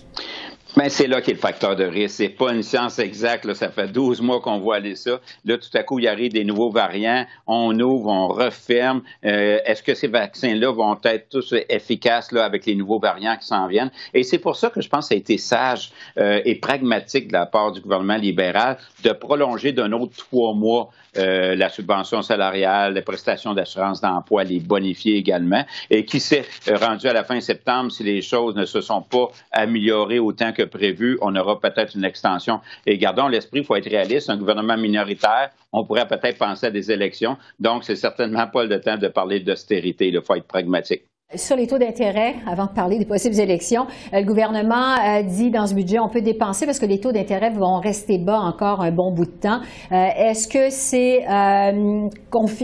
Mais 0.76 0.90
c'est 0.90 1.06
là 1.06 1.22
qu'est 1.22 1.34
le 1.34 1.38
facteur 1.38 1.76
de 1.76 1.84
risque. 1.84 2.16
C'est 2.16 2.30
pas 2.30 2.52
une 2.52 2.64
science 2.64 2.98
exacte. 2.98 3.46
Là. 3.46 3.54
Ça 3.54 3.70
fait 3.70 3.88
12 3.88 4.22
mois 4.22 4.42
qu'on 4.42 4.60
voit 4.60 4.78
aller 4.78 4.96
ça. 4.96 5.20
Là, 5.46 5.58
tout 5.58 5.78
à 5.78 5.84
coup, 5.84 6.00
il 6.00 6.08
arrive 6.08 6.34
des 6.34 6.44
nouveaux 6.44 6.72
variants. 6.72 7.26
On 7.46 7.80
ouvre, 7.80 8.10
on 8.10 8.28
referme. 8.28 9.04
Euh, 9.24 9.60
est-ce 9.66 9.84
que 9.84 9.94
ces 9.94 10.08
vaccins-là 10.08 10.72
vont 10.72 10.98
être 11.04 11.30
tous 11.30 11.54
efficaces 11.70 12.32
là, 12.32 12.44
avec 12.44 12.66
les 12.66 12.74
nouveaux 12.76 13.00
variants 13.00 13.38
qui 13.38 13.46
s'en 13.46 13.68
viennent? 13.68 13.92
Et 14.16 14.24
c'est 14.24 14.40
pour 14.40 14.56
ça 14.56 14.72
que 14.72 14.82
je 14.82 14.90
pense 14.90 15.06
que 15.06 15.10
ça 15.10 15.16
a 15.16 15.18
été 15.18 15.38
sage 15.38 15.92
euh, 16.18 16.42
et 16.44 16.56
pragmatique 16.56 17.28
de 17.28 17.34
la 17.34 17.46
part 17.46 17.72
du 17.72 17.80
gouvernement 17.80 18.18
libéral 18.18 18.78
de 19.04 19.12
prolonger 19.12 19.74
d'un 19.74 19.92
autre 19.92 20.16
trois 20.18 20.54
mois 20.56 20.90
euh, 21.16 21.56
la 21.56 21.70
subvention 21.70 22.24
salariale, 22.24 22.96
les 22.96 23.04
prestations 23.04 23.54
d'assurance 23.54 24.02
d'emploi, 24.02 24.44
les 24.44 24.60
bonifier 24.60 25.16
également. 25.16 25.64
Et 25.92 26.06
qui 26.06 26.20
s'est 26.20 26.46
rendu 26.68 27.08
à 27.08 27.14
la 27.14 27.24
fin 27.24 27.40
septembre, 27.40 27.92
si 27.92 28.04
les 28.04 28.24
choses 28.24 28.56
ne 28.56 28.66
se 28.66 28.82
sont 28.82 29.04
pas 29.04 29.30
améliorées 29.52 30.18
autant 30.18 30.54
que 30.54 30.63
prévu, 30.66 31.18
on 31.22 31.36
aura 31.36 31.60
peut-être 31.60 31.96
une 31.96 32.06
extension. 32.06 32.60
Et 32.86 32.98
gardons 32.98 33.28
l'esprit, 33.28 33.60
il 33.60 33.66
faut 33.66 33.76
être 33.76 33.90
réaliste, 33.90 34.30
un 34.30 34.38
gouvernement 34.38 34.78
minoritaire, 34.78 35.52
on 35.72 35.86
pourrait 35.86 36.08
peut-être 36.08 36.38
penser 36.38 36.68
à 36.68 36.72
des 36.72 36.92
élections. 36.92 37.38
Donc, 37.60 37.84
c'est 37.84 37.96
certainement 37.96 38.48
pas 38.48 38.66
le 38.66 38.80
temps 38.80 38.98
de 38.98 39.08
parler 39.08 39.40
d'austérité. 39.40 40.08
Il 40.08 40.22
faut 40.22 40.36
être 40.36 40.48
pragmatique. 40.48 41.04
Sur 41.36 41.56
les 41.56 41.66
taux 41.66 41.80
d'intérêt, 41.80 42.36
avant 42.46 42.66
de 42.66 42.72
parler 42.72 43.00
des 43.00 43.06
possibles 43.06 43.40
élections, 43.40 43.88
euh, 44.14 44.20
le 44.20 44.26
gouvernement 44.26 44.94
a 45.00 45.24
dit 45.24 45.50
dans 45.50 45.66
ce 45.66 45.74
budget 45.74 45.98
on 45.98 46.08
peut 46.08 46.22
dépenser 46.22 46.68
parce 46.68 46.78
que 46.78 46.86
les 46.86 47.00
taux 47.00 47.12
d'intérêt 47.12 47.50
vont 47.50 47.80
rester 47.80 48.20
bas 48.20 48.40
encore 48.40 48.82
un 48.82 48.92
bon 48.92 49.12
bout 49.12 49.26
de 49.26 49.32
temps. 49.32 49.60
Euh, 49.92 50.08
est-ce 50.16 50.48
que 50.48 50.70
c'est 50.70 51.24
euh, 51.28 52.08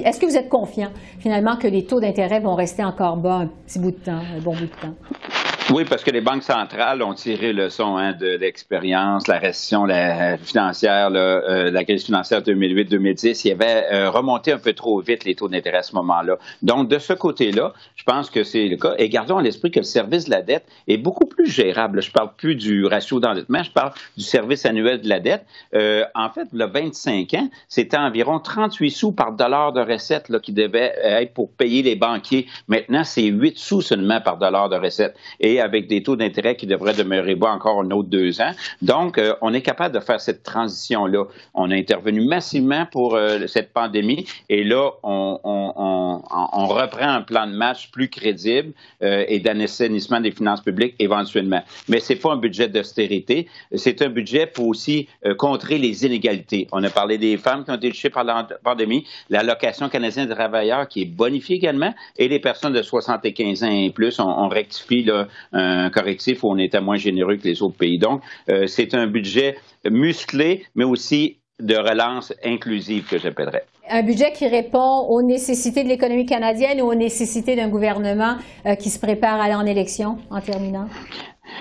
est-ce 0.06 0.20
que 0.20 0.26
vous 0.28 0.38
êtes 0.38 0.50
confiant 0.50 0.90
finalement 1.20 1.58
que 1.58 1.68
les 1.68 1.86
taux 1.86 2.00
d'intérêt 2.00 2.42
vont 2.42 2.54
rester 2.54 2.84
encore 2.84 3.18
bas 3.18 3.38
un 3.38 3.48
petit 3.48 3.80
bout 3.80 3.92
de 3.92 3.98
temps, 3.98 4.22
un 4.38 4.42
bon 4.42 4.54
bout 4.54 4.66
de 4.66 4.82
temps? 4.82 5.49
Oui, 5.72 5.86
parce 5.86 6.04
que 6.04 6.10
les 6.10 6.22
banques 6.22 6.42
centrales 6.42 7.04
ont 7.04 7.14
tiré 7.14 7.54
le 7.54 7.70
son 7.70 7.96
hein, 7.96 8.14
de 8.14 8.38
l'expérience, 8.38 9.28
la 9.28 9.38
récession 9.38 9.86
la, 9.86 10.36
financière, 10.40 11.12
euh, 11.14 11.70
la 11.70 11.84
crise 11.84 12.06
financière 12.06 12.42
2008-2010. 12.42 13.42
Il 13.46 13.50
y 13.50 13.52
avait 13.52 13.86
euh, 13.92 14.10
remonté 14.10 14.52
un 14.52 14.58
peu 14.58 14.74
trop 14.74 15.00
vite 15.00 15.26
les 15.26 15.36
taux 15.36 15.48
d'intérêt 15.48 15.78
à 15.78 15.84
ce 15.84 15.94
moment-là. 15.94 16.40
Donc, 16.64 16.90
de 16.90 16.98
ce 16.98 17.14
côté-là, 17.14 17.74
je 17.96 18.04
pense 18.04 18.32
que 18.32 18.44
c'est 18.44 18.68
le 18.68 18.78
cas. 18.78 18.96
Et 18.98 19.10
gardons 19.10 19.38
à 19.38 19.44
l'esprit 19.44 19.70
que 19.70 19.80
le 19.80 19.86
service 19.86 20.26
de 20.26 20.32
la 20.32 20.42
dette 20.42 20.66
est 20.88 20.98
beaucoup 20.98 21.28
plus 21.28 21.46
gérable. 21.46 22.02
Je 22.02 22.12
parle 22.12 22.32
plus 22.36 22.56
du 22.56 22.88
ratio 22.88 23.20
d'endettement, 23.20 23.62
je 23.62 23.72
parle 23.72 23.92
du 24.18 24.24
service 24.24 24.66
annuel 24.66 25.02
de 25.02 25.08
la 25.08 25.20
dette. 25.20 25.46
Euh, 25.76 26.04
en 26.16 26.32
fait, 26.32 26.48
le 26.52 26.66
25 26.66 27.32
ans, 27.36 27.48
c'était 27.68 27.98
environ 27.98 28.40
38 28.40 28.90
sous 28.90 29.12
par 29.12 29.34
dollar 29.34 29.72
de 29.72 29.82
recette 29.82 30.30
là, 30.30 30.40
qui 30.40 30.52
devait 30.52 30.96
être 31.04 31.36
pour 31.36 31.52
payer 31.52 31.84
les 31.84 31.96
banquiers. 31.96 32.48
Maintenant, 32.68 33.04
c'est 33.04 33.26
8 33.26 33.56
sous 33.56 33.82
seulement 33.82 34.20
par 34.20 34.38
dollar 34.38 34.70
de 34.70 34.76
recette. 34.76 35.16
Et 35.40 35.59
avec 35.60 35.88
des 35.88 36.04
taux 36.04 36.16
d'intérêt 36.16 36.56
qui 36.56 36.68
devraient 36.68 36.94
demeurer 36.94 37.36
bas 37.36 37.52
encore 37.52 37.82
un 37.82 37.92
autre 37.92 38.10
deux 38.10 38.42
ans. 38.42 38.52
Donc, 38.82 39.18
euh, 39.18 39.36
on 39.42 39.54
est 39.54 39.62
capable 39.62 39.96
de 39.96 40.00
faire 40.00 40.22
cette 40.22 40.44
transition-là. 40.44 41.26
On 41.54 41.72
a 41.72 41.76
intervenu 41.76 42.26
massivement 42.26 42.86
pour 42.86 43.16
euh, 43.16 43.48
cette 43.48 43.74
pandémie 43.74 44.26
et 44.50 44.64
là, 44.64 44.92
on, 45.04 45.40
reprend 46.70 47.10
un 47.10 47.22
plan 47.22 47.48
de 47.48 47.54
match 47.54 47.90
plus 47.92 48.10
crédible 48.10 48.74
euh, 49.02 49.26
et 49.28 49.40
d'assainissement 49.40 50.20
des 50.20 50.32
finances 50.32 50.62
publiques 50.62 50.96
éventuellement. 51.00 51.64
Mais 51.88 52.00
c'est 52.00 52.16
pas 52.16 52.32
un 52.34 52.38
budget 52.38 52.68
d'austérité, 52.68 53.48
c'est 53.74 54.02
un 54.02 54.10
budget 54.10 54.46
pour 54.46 54.68
aussi 54.68 55.08
contrer 55.38 55.78
les 55.78 56.06
inégalités. 56.06 56.68
On 56.72 56.84
a 56.84 56.90
parlé 56.90 57.18
des 57.18 57.38
femmes 57.38 57.64
qui 57.64 57.72
ont 57.72 57.76
été 57.76 57.90
touchées 57.90 58.10
par 58.10 58.24
la 58.24 58.48
pandémie, 58.64 59.06
l'allocation 59.30 59.90
canadienne 59.90 60.28
des 60.28 60.36
travailleurs 60.36 60.88
qui 60.88 61.02
est 61.02 61.06
bonifiée 61.06 61.56
également 61.56 61.94
et 62.18 62.28
les 62.28 62.40
personnes 62.40 62.74
de 62.74 62.82
75 62.82 63.64
ans 63.64 63.72
et 63.72 63.90
plus, 63.90 64.20
on, 64.20 64.48
rectifie 64.48 65.04
là, 65.04 65.28
un 65.54 65.90
correctif 65.90 66.44
où 66.44 66.52
on 66.52 66.58
était 66.58 66.82
moins 66.82 66.98
généreux 66.98 67.38
que 67.38 67.48
les 67.48 67.62
autres 67.62 67.78
pays. 67.78 67.98
Donc, 67.98 68.22
euh, 68.50 68.68
c'est 68.68 68.94
un 68.94 69.08
budget 69.08 69.58
musclé, 69.90 70.66
mais 70.76 70.84
aussi 70.84 71.38
de 71.60 71.76
relance 71.76 72.34
inclusive 72.44 73.06
que 73.08 73.18
j'appellerais. 73.18 73.66
Un 73.90 74.04
budget 74.04 74.32
qui 74.32 74.48
répond 74.48 75.08
aux 75.10 75.22
nécessités 75.22 75.84
de 75.84 75.90
l'économie 75.90 76.26
canadienne 76.26 76.82
ou 76.82 76.86
aux 76.86 76.96
nécessités 76.96 77.56
d'un 77.56 77.70
gouvernement 77.70 78.36
euh, 78.66 78.76
qui 78.76 78.90
se 78.90 79.00
prépare 79.00 79.42
à 79.42 79.46
aller 79.46 79.56
en 79.56 79.66
élection, 79.66 80.20
en 80.30 80.42
terminant? 80.42 80.88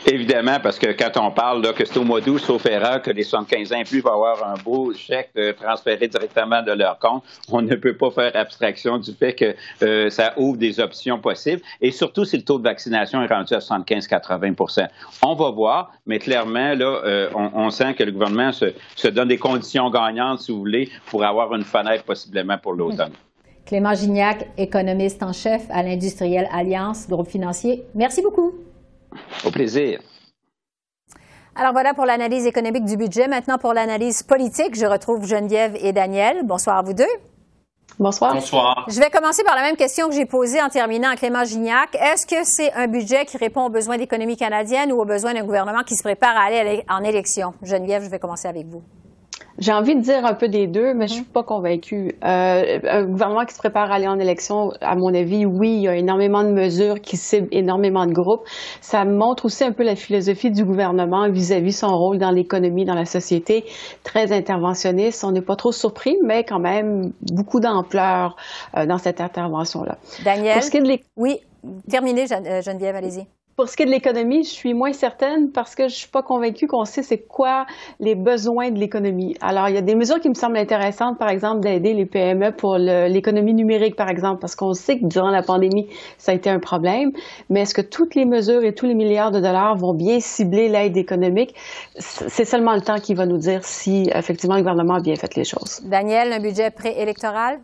Évidemment, 0.07 0.59
parce 0.63 0.79
que 0.79 0.93
quand 0.93 1.17
on 1.21 1.31
parle 1.31 1.73
que 1.75 1.85
c'est 1.85 1.99
au 1.99 2.05
mois 2.05 2.21
d'août, 2.21 2.39
sauf 2.39 2.67
erreur, 2.67 3.03
que 3.03 3.11
les 3.11 3.23
75 3.23 3.73
ans 3.73 3.79
et 3.79 3.85
plus 3.85 4.01
vont 4.01 4.13
avoir 4.13 4.47
un 4.47 4.55
beau 4.63 4.93
chèque 4.95 5.31
transféré 5.61 6.09
directement 6.09 6.63
de 6.63 6.73
leur 6.73 6.99
compte, 6.99 7.23
on 7.51 7.63
ne 7.63 7.75
peut 7.75 7.95
pas 7.95 8.11
faire 8.11 8.33
abstraction 8.35 8.99
du 8.99 9.13
fait 9.13 9.35
que 9.35 9.55
euh, 9.83 10.11
ça 10.11 10.35
ouvre 10.37 10.59
des 10.59 10.81
options 10.81 11.19
possibles. 11.19 11.63
Et 11.81 11.91
surtout, 11.91 12.25
si 12.25 12.37
le 12.37 12.43
taux 12.43 12.59
de 12.59 12.65
vaccination 12.65 13.23
est 13.23 13.33
rendu 13.33 13.55
à 13.55 13.59
75-80% 13.59 14.89
On 15.23 15.35
va 15.35 15.51
voir, 15.51 15.93
mais 16.07 16.19
clairement, 16.19 16.75
là, 16.75 17.01
euh, 17.05 17.31
on, 17.35 17.71
sent 17.71 17.95
que 17.95 18.05
le 18.05 18.13
gouvernement 18.13 18.53
se, 18.53 18.73
se, 18.97 19.09
donne 19.09 19.29
des 19.29 19.39
conditions 19.39 19.91
gagnantes, 19.91 20.41
si 20.41 20.53
vous 20.53 20.59
voulez, 20.59 20.91
pour 21.07 21.25
avoir 21.25 21.55
une 21.55 21.65
fenêtre 21.65 22.05
possiblement 22.05 22.59
pour 22.59 22.73
l'automne. 22.73 23.13
Clément 23.67 23.95
Gignac, 23.95 24.49
économiste 24.57 25.23
en 25.23 25.33
chef 25.33 25.67
à 25.71 25.83
l'Industriel 25.83 26.49
Alliance, 26.53 27.07
groupe 27.07 27.29
financier. 27.29 27.85
Merci 27.95 28.23
beaucoup. 28.23 28.68
Au 29.45 29.51
plaisir. 29.51 30.01
Alors 31.57 31.73
voilà 31.73 31.93
pour 31.93 32.07
l'analyse 32.07 32.47
économique 32.47 32.85
du 32.85 32.97
budget. 32.97 33.27
Maintenant 33.27 33.59
pour 33.59 33.73
l'analyse 33.73 34.23
politique, 34.23 34.77
je 34.77 34.87
retrouve 34.87 35.27
Geneviève 35.27 35.77
et 35.81 35.93
Daniel. 35.93 36.43
Bonsoir 36.45 36.79
à 36.79 36.83
vous 36.83 36.95
deux. 36.95 37.05
Bonsoir. 37.99 38.33
Bonsoir. 38.33 38.87
Je 38.89 39.01
vais 39.01 39.11
commencer 39.11 39.43
par 39.43 39.57
la 39.57 39.63
même 39.63 39.77
question 39.77 40.09
que 40.09 40.15
j'ai 40.15 40.27
posée 40.27 40.63
en 40.63 40.69
terminant 40.69 41.11
à 41.11 41.17
Clément 41.17 41.43
Gignac. 41.43 41.97
Est-ce 41.97 42.27
que 42.27 42.45
c'est 42.45 42.73
un 42.75 42.87
budget 42.87 43.25
qui 43.25 43.37
répond 43.39 43.63
aux 43.63 43.71
besoins 43.71 43.97
de 43.97 44.03
l'économie 44.03 44.37
canadienne 44.37 44.93
ou 44.93 45.01
aux 45.01 45.05
besoins 45.05 45.35
d'un 45.35 45.43
gouvernement 45.43 45.83
qui 45.83 45.97
se 45.97 46.05
prépare 46.05 46.37
à 46.37 46.43
aller 46.43 46.85
en 46.89 47.03
élection? 47.03 47.55
Geneviève, 47.63 48.05
je 48.05 48.11
vais 48.11 48.21
commencer 48.21 48.47
avec 48.47 48.67
vous. 48.67 48.85
J'ai 49.59 49.73
envie 49.73 49.97
de 49.97 50.01
dire 50.01 50.25
un 50.25 50.35
peu 50.35 50.49
des 50.49 50.67
deux, 50.69 50.95
mais 50.95 51.09
je 51.09 51.15
suis 51.15 51.25
pas 51.25 51.43
convaincue. 51.43 52.15
Euh, 52.25 52.79
un 52.85 53.05
gouvernement 53.05 53.45
qui 53.45 53.55
se 53.55 53.59
prépare 53.59 53.91
à 53.91 53.97
aller 53.97 54.07
en 54.07 54.19
élection, 54.19 54.71
à 54.81 54.95
mon 54.95 55.13
avis, 55.13 55.47
oui, 55.47 55.73
il 55.73 55.83
y 55.83 55.89
a 55.89 55.97
énormément 55.97 56.45
de 56.45 56.51
mesures 56.51 57.01
qui 57.01 57.17
ciblent 57.17 57.49
énormément 57.51 58.07
de 58.07 58.13
groupes. 58.13 58.43
Ça 58.81 59.05
montre 59.05 59.47
aussi 59.47 59.65
un 59.65 59.73
peu 59.73 59.83
la 59.83 59.97
philosophie 59.97 60.51
du 60.51 60.65
gouvernement 60.65 61.29
vis-à-vis 61.29 61.73
son 61.73 61.89
rôle 61.89 62.19
dans 62.19 62.31
l'économie, 62.31 62.85
dans 62.85 62.95
la 62.95 63.05
société, 63.05 63.65
très 64.05 64.33
interventionniste. 64.33 65.25
On 65.25 65.33
n'est 65.33 65.43
pas 65.43 65.57
trop 65.57 65.73
surpris, 65.73 66.17
mais 66.25 66.45
quand 66.45 66.61
même 66.61 67.13
beaucoup 67.33 67.59
d'ampleur 67.59 68.37
euh, 68.77 68.87
dans 68.87 68.99
cette 68.99 69.21
intervention-là. 69.21 69.99
Daniel, 70.25 70.61
oui, 71.17 71.39
terminez, 71.91 72.27
euh, 72.33 72.63
Geneviève, 72.63 72.95
allez-y. 72.95 73.27
Pour 73.59 73.69
ce 73.69 73.77
qui 73.77 73.83
est 73.83 73.87
de 73.87 73.91
l'économie, 73.91 74.45
je 74.45 74.51
suis 74.51 74.73
moins 74.73 74.93
certaine 74.93 75.51
parce 75.51 75.75
que 75.75 75.89
je 75.89 75.95
suis 75.97 76.07
pas 76.09 76.23
convaincue 76.23 76.69
qu'on 76.69 76.85
sait 76.85 77.03
c'est 77.03 77.19
quoi 77.19 77.67
les 77.99 78.15
besoins 78.15 78.71
de 78.71 78.79
l'économie. 78.79 79.35
Alors, 79.41 79.69
il 79.69 79.75
y 79.75 79.79
a 79.79 79.81
des 79.83 79.97
mesures 79.97 80.21
qui 80.21 80.29
me 80.29 80.35
semblent 80.35 80.57
intéressantes, 80.57 81.19
par 81.19 81.29
exemple, 81.29 81.59
d'aider 81.59 81.93
les 81.93 82.07
PME 82.07 82.53
pour 82.53 82.79
l'économie 82.79 83.55
numérique, 83.55 83.97
par 83.97 84.11
exemple, 84.11 84.41
parce 84.41 84.55
qu'on 84.55 84.75
sait 84.75 85.01
que 85.01 85.07
durant 85.07 85.31
la 85.31 85.43
pandémie, 85.43 85.89
ça 86.19 86.31
a 86.31 86.37
été 86.37 86.49
un 86.49 86.61
problème. 86.61 87.11
Mais 87.51 87.63
est-ce 87.63 87.75
que 87.75 87.83
toutes 87.83 88.15
les 88.15 88.27
mesures 88.27 88.63
et 88.63 88.77
tous 88.77 88.87
les 88.87 88.95
milliards 88.95 89.33
de 89.33 89.41
dollars 89.41 89.75
vont 89.75 89.93
bien 89.93 90.21
cibler 90.21 90.69
l'aide 90.69 90.97
économique? 90.97 91.57
C'est 91.97 92.45
seulement 92.45 92.77
le 92.77 92.81
temps 92.81 93.01
qui 93.01 93.15
va 93.15 93.27
nous 93.27 93.39
dire 93.39 93.65
si, 93.65 94.09
effectivement, 94.15 94.55
le 94.55 94.61
gouvernement 94.61 94.95
a 94.95 95.01
bien 95.01 95.17
fait 95.17 95.35
les 95.35 95.43
choses. 95.43 95.81
Daniel, 95.85 96.33
un 96.33 96.39
budget 96.39 96.71
préélectoral? 96.71 97.59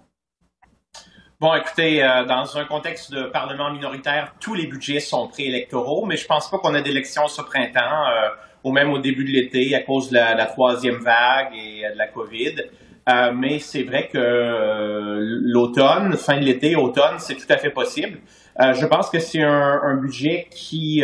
Bon, 1.45 1.55
écoutez, 1.55 2.03
euh, 2.03 2.25
dans 2.25 2.57
un 2.57 2.65
contexte 2.65 3.13
de 3.13 3.25
parlement 3.25 3.71
minoritaire, 3.71 4.35
tous 4.41 4.55
les 4.55 4.67
budgets 4.67 4.99
sont 4.99 5.29
préélectoraux, 5.29 6.07
mais 6.07 6.17
je 6.17 6.27
pense 6.27 6.51
pas 6.51 6.57
qu'on 6.57 6.75
ait 6.75 6.81
d'élections 6.81 7.29
ce 7.29 7.43
printemps 7.43 8.07
euh, 8.09 8.31
ou 8.65 8.73
même 8.73 8.91
au 8.91 8.99
début 8.99 9.27
de 9.27 9.31
l'été 9.31 9.75
à 9.75 9.83
cause 9.83 10.09
de 10.09 10.15
la, 10.15 10.47
troisième 10.47 11.03
vague 11.03 11.55
et 11.55 11.85
euh, 11.85 11.93
de 11.93 11.99
la 11.99 12.07
COVID. 12.07 12.63
mais 13.35 13.59
c'est 13.59 13.83
vrai 13.83 14.09
que 14.11 15.19
l'automne, 15.43 16.17
fin 16.17 16.41
de 16.41 16.47
l'été, 16.47 16.77
automne, 16.77 17.19
c'est 17.19 17.35
tout 17.35 17.51
à 17.51 17.59
fait 17.59 17.69
possible. 17.69 18.21
je 18.59 18.87
pense 18.87 19.11
que 19.11 19.19
c'est 19.19 19.43
un, 19.43 19.97
budget 19.97 20.49
qui 20.51 21.03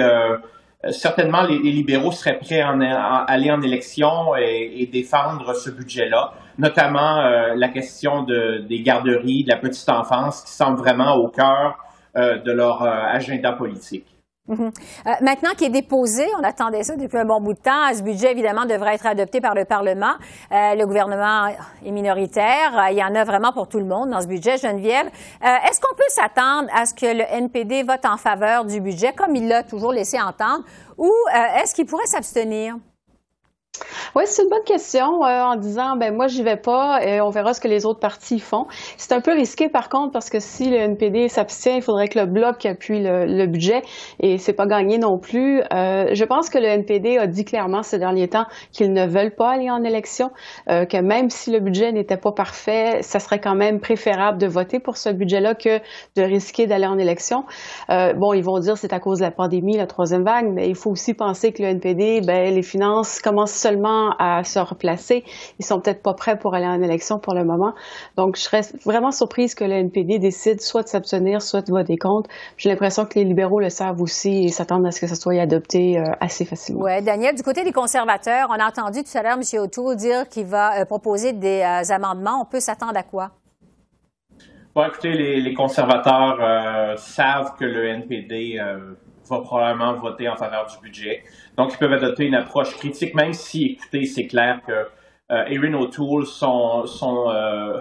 certainement 0.88 1.42
les, 1.42 1.58
libéraux 1.58 2.12
seraient 2.12 2.38
prêts 2.38 2.62
à, 2.62 3.24
aller 3.28 3.50
en 3.50 3.60
élection 3.60 4.34
et 4.36 4.88
défendre 4.90 5.54
ce 5.54 5.68
budget-là 5.68 6.32
notamment 6.60 7.18
euh, 7.18 7.54
la 7.56 7.68
question 7.68 8.22
de, 8.22 8.58
des 8.68 8.82
garderies, 8.82 9.44
de 9.44 9.48
la 9.48 9.56
petite 9.56 9.88
enfance, 9.88 10.42
qui 10.42 10.52
semble 10.52 10.78
vraiment 10.78 11.16
au 11.16 11.28
cœur 11.28 11.78
euh, 12.16 12.38
de 12.38 12.52
leur 12.52 12.82
euh, 12.82 12.88
agenda 12.88 13.52
politique. 13.52 14.06
Mhm. 14.48 14.72
maintenant 15.20 15.50
qu'il 15.56 15.68
est 15.68 15.82
déposé, 15.82 16.24
on 16.40 16.42
attendait 16.42 16.82
ça 16.82 16.96
depuis 16.96 17.18
un 17.18 17.24
bon 17.24 17.40
bout 17.40 17.52
de 17.52 17.60
temps. 17.60 17.94
Ce 17.94 18.02
budget, 18.02 18.32
évidemment, 18.32 18.64
devrait 18.64 18.96
être 18.96 19.06
adopté 19.06 19.40
par 19.40 19.54
le 19.54 19.64
Parlement. 19.64 20.14
le 20.50 20.84
gouvernement 20.86 21.46
est 21.86 21.90
minoritaire. 21.92 22.88
il 22.90 22.96
y 22.96 23.04
en 23.04 23.14
a 23.14 23.22
vraiment 23.22 23.52
pour 23.52 23.68
tout 23.68 23.78
le 23.78 23.84
monde 23.84 24.10
dans 24.10 24.20
ce 24.20 24.26
budget. 24.26 24.56
Geneviève, 24.56 25.06
est-ce 25.40 25.80
qu'on 25.80 25.94
peut 25.94 26.02
s'attendre 26.08 26.68
à 26.74 26.84
ce 26.84 26.94
que 26.94 27.06
le 27.06 27.22
NPD 27.30 27.84
vote 27.84 28.04
en 28.04 28.16
faveur 28.16 28.64
du 28.64 28.80
budget, 28.80 29.12
comme 29.12 29.36
il 29.36 29.46
l'a 29.46 29.62
toujours 29.62 29.92
laissé 29.92 30.20
entendre, 30.20 30.64
ou 30.98 31.12
est-ce 31.62 31.72
qu'il 31.72 31.86
pourrait 31.86 32.06
s'abstenir? 32.06 32.74
Oui, 34.14 34.24
c'est 34.26 34.42
une 34.42 34.48
bonne 34.48 34.64
question 34.64 35.24
euh, 35.24 35.42
en 35.42 35.56
disant 35.56 35.96
ben 35.96 36.14
moi 36.14 36.26
j'y 36.26 36.42
vais 36.42 36.56
pas 36.56 37.04
et 37.04 37.20
on 37.20 37.30
verra 37.30 37.54
ce 37.54 37.60
que 37.60 37.68
les 37.68 37.86
autres 37.86 38.00
partis 38.00 38.40
font. 38.40 38.66
C'est 38.96 39.12
un 39.12 39.20
peu 39.20 39.32
risqué 39.32 39.68
par 39.68 39.88
contre 39.88 40.12
parce 40.12 40.30
que 40.30 40.40
si 40.40 40.70
le 40.70 40.76
NPD 40.76 41.28
s'abstient, 41.28 41.76
il 41.76 41.82
faudrait 41.82 42.08
que 42.08 42.18
le 42.18 42.26
bloc 42.26 42.64
appuie 42.66 43.00
le, 43.00 43.46
budget 43.46 43.82
et 44.20 44.38
c'est 44.38 44.52
pas 44.52 44.66
gagné 44.66 44.98
non 44.98 45.18
plus. 45.18 45.62
Euh, 45.72 46.10
je 46.12 46.24
pense 46.24 46.50
que 46.50 46.58
le 46.58 46.66
NPD 46.66 47.18
a 47.18 47.26
dit 47.26 47.44
clairement 47.44 47.82
ces 47.82 47.98
derniers 47.98 48.28
temps 48.28 48.46
qu'ils 48.72 48.92
ne 48.92 49.06
veulent 49.06 49.34
pas 49.34 49.50
aller 49.50 49.70
en 49.70 49.82
élection, 49.82 50.30
euh, 50.68 50.84
que 50.84 50.96
même 50.98 51.30
si 51.30 51.50
le 51.50 51.60
budget 51.60 51.92
n'était 51.92 52.16
pas 52.16 52.32
parfait, 52.32 53.02
ça 53.02 53.18
serait 53.18 53.40
quand 53.40 53.54
même 53.54 53.80
préférable 53.80 54.38
de 54.38 54.46
voter 54.46 54.78
pour 54.78 54.96
ce 54.96 55.08
budget-là 55.08 55.54
que 55.54 55.78
de 56.16 56.22
risquer 56.22 56.66
d'aller 56.66 56.86
en 56.86 56.98
élection. 56.98 57.44
bon, 57.88 58.32
ils 58.34 58.44
vont 58.44 58.58
dire 58.58 58.76
c'est 58.76 58.92
à 58.92 59.00
cause 59.00 59.18
de 59.18 59.24
la 59.24 59.30
pandémie, 59.30 59.76
la 59.76 59.86
troisième 59.86 60.24
vague, 60.24 60.50
mais 60.52 60.68
il 60.68 60.74
faut 60.74 60.90
aussi 60.90 61.14
penser 61.14 61.52
que 61.52 61.62
le 61.62 61.68
NPD, 61.68 62.20
ben 62.20 62.54
les 62.54 62.62
finances 62.62 63.20
commencent 63.20 63.50
seulement 63.70 64.14
à 64.18 64.42
se 64.44 64.58
replacer. 64.58 65.24
Ils 65.58 65.64
sont 65.64 65.80
peut-être 65.80 66.02
pas 66.02 66.14
prêts 66.14 66.36
pour 66.36 66.54
aller 66.54 66.66
en 66.66 66.82
élection 66.82 67.18
pour 67.18 67.34
le 67.34 67.44
moment. 67.44 67.72
Donc, 68.16 68.36
je 68.36 68.42
serais 68.42 68.62
vraiment 68.84 69.10
surprise 69.10 69.54
que 69.54 69.64
le 69.64 69.72
NPD 69.72 70.18
décide 70.18 70.60
soit 70.60 70.82
de 70.82 70.88
s'abstenir, 70.88 71.40
soit 71.42 71.62
de 71.62 71.70
voter 71.70 71.96
contre. 71.96 72.28
J'ai 72.56 72.68
l'impression 72.70 73.04
que 73.04 73.18
les 73.18 73.24
libéraux 73.24 73.60
le 73.60 73.70
savent 73.70 74.00
aussi 74.00 74.44
et 74.44 74.48
s'attendent 74.48 74.86
à 74.86 74.90
ce 74.90 75.00
que 75.00 75.06
ça 75.06 75.14
soit 75.14 75.40
adopté 75.40 75.98
euh, 75.98 76.04
assez 76.20 76.44
facilement. 76.44 76.82
Oui, 76.84 77.02
Daniel, 77.02 77.34
du 77.34 77.42
côté 77.42 77.62
des 77.62 77.72
conservateurs, 77.72 78.48
on 78.50 78.58
a 78.58 78.66
entendu 78.66 79.02
tout 79.04 79.18
à 79.18 79.22
l'heure 79.22 79.38
M. 79.38 79.60
O'Toole 79.60 79.96
dire 79.96 80.28
qu'il 80.28 80.46
va 80.46 80.80
euh, 80.80 80.84
proposer 80.84 81.32
des 81.32 81.62
euh, 81.62 81.94
amendements. 81.94 82.42
On 82.42 82.50
peut 82.50 82.60
s'attendre 82.60 82.96
à 82.96 83.02
quoi? 83.02 83.30
Bon, 84.74 84.84
écoutez, 84.84 85.12
les, 85.12 85.54
conservateurs 85.54 86.96
savent 86.96 87.56
que 87.58 87.64
le 87.64 87.86
NPD 87.86 88.60
va 89.28 89.40
probablement 89.40 89.94
voter 89.94 90.28
en 90.28 90.36
faveur 90.36 90.66
du 90.66 90.78
budget. 90.80 91.22
Donc, 91.56 91.72
ils 91.74 91.78
peuvent 91.78 91.92
adopter 91.92 92.26
une 92.26 92.34
approche 92.34 92.76
critique, 92.76 93.14
même 93.14 93.32
si, 93.32 93.78
écoutez, 93.78 94.04
c'est 94.04 94.26
clair 94.26 94.60
que 94.66 94.72
euh, 94.72 95.44
Erin 95.46 95.74
O'Toole, 95.74 96.26
son, 96.26 96.86
son, 96.86 97.30
euh, 97.30 97.80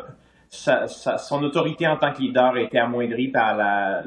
son 0.50 1.44
autorité 1.44 1.88
en 1.88 1.98
tant 1.98 2.12
que 2.12 2.22
leader 2.22 2.56
a 2.56 2.60
été 2.60 2.78
amoindrie 2.80 3.30
par 3.30 3.56
la, 3.56 4.04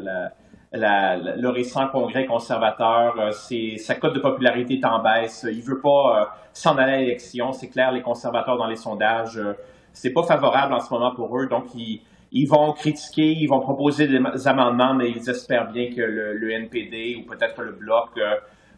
la, 0.73 1.17
le 1.17 1.49
récent 1.49 1.89
congrès 1.89 2.27
conservateur. 2.27 3.15
Euh, 3.19 3.31
sa 3.77 3.95
cote 3.97 4.15
de 4.15 4.21
popularité 4.21 4.75
est 4.75 4.85
en 4.85 5.03
baisse. 5.03 5.47
Il 5.51 5.63
veut 5.63 5.81
pas 5.81 6.23
euh, 6.23 6.25
s'en 6.53 6.77
aller 6.77 6.93
à 6.93 6.99
l'élection. 6.99 7.53
C'est 7.53 7.69
clair, 7.69 7.93
les 7.93 8.03
conservateurs 8.03 8.57
dans 8.57 8.67
les 8.67 8.77
sondages, 8.77 9.41
c'est 9.93 10.13
pas 10.13 10.23
favorable 10.23 10.75
en 10.75 10.81
ce 10.81 10.93
moment 10.93 11.15
pour 11.15 11.39
eux. 11.39 11.47
Donc, 11.47 11.75
ils, 11.75 12.03
ils 12.33 12.47
vont 12.47 12.73
critiquer, 12.73 13.33
ils 13.33 13.47
vont 13.47 13.61
proposer 13.61 14.07
des 14.07 14.49
amendements, 14.49 14.95
mais 14.95 15.11
ils 15.11 15.29
espèrent 15.29 15.71
bien 15.71 15.91
que 15.95 16.01
le, 16.01 16.51
NPD 16.51 17.17
ou 17.23 17.31
peut-être 17.31 17.61
le 17.63 17.73
Bloc 17.73 18.19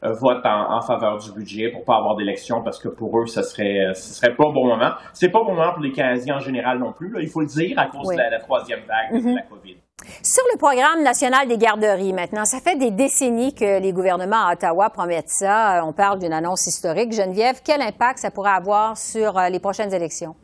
euh, 0.05 0.09
euh, 0.09 0.13
vote 0.13 0.45
en, 0.45 0.81
faveur 0.81 1.19
du 1.19 1.33
budget 1.33 1.71
pour 1.71 1.85
pas 1.85 1.97
avoir 1.97 2.17
d'élection 2.17 2.63
parce 2.63 2.79
que 2.79 2.89
pour 2.89 3.19
eux, 3.19 3.27
ce 3.27 3.43
serait, 3.43 3.95
ce 3.95 4.15
serait 4.15 4.35
pas 4.35 4.45
un 4.47 4.53
bon 4.53 4.67
moment. 4.67 4.93
C'est 5.13 5.29
pas 5.29 5.41
un 5.41 5.45
bon 5.45 5.55
moment 5.55 5.73
pour 5.73 5.83
les 5.83 5.93
Canadiens 5.93 6.37
en 6.37 6.41
général 6.41 6.79
non 6.79 6.93
plus, 6.93 7.15
il 7.21 7.29
faut 7.29 7.41
le 7.41 7.47
dire, 7.47 7.79
à 7.79 7.87
cause 7.87 8.09
de 8.09 8.17
la, 8.17 8.39
troisième 8.39 8.81
vague 8.81 9.23
de 9.23 9.27
la 9.27 9.41
mm-hmm. 9.41 9.49
COVID. 9.49 9.77
Sur 10.23 10.45
le 10.53 10.59
programme 10.59 11.03
national 11.03 11.49
des 11.49 11.57
garderies, 11.57 12.13
maintenant, 12.13 12.45
ça 12.45 12.59
fait 12.59 12.77
des 12.77 12.91
décennies 12.91 13.55
que 13.55 13.81
les 13.81 13.93
gouvernements 13.93 14.47
à 14.47 14.53
Ottawa 14.53 14.91
promettent 14.91 15.31
ça. 15.31 15.83
On 15.85 15.93
parle 15.93 16.19
d'une 16.19 16.33
annonce 16.33 16.67
historique. 16.67 17.13
Geneviève, 17.13 17.61
quel 17.65 17.81
impact 17.81 18.19
ça 18.19 18.31
pourrait 18.31 18.51
avoir 18.51 18.99
sur 18.99 19.39
euh, 19.39 19.49
les 19.49 19.61
prochaines 19.61 19.95
élections? 19.95 20.35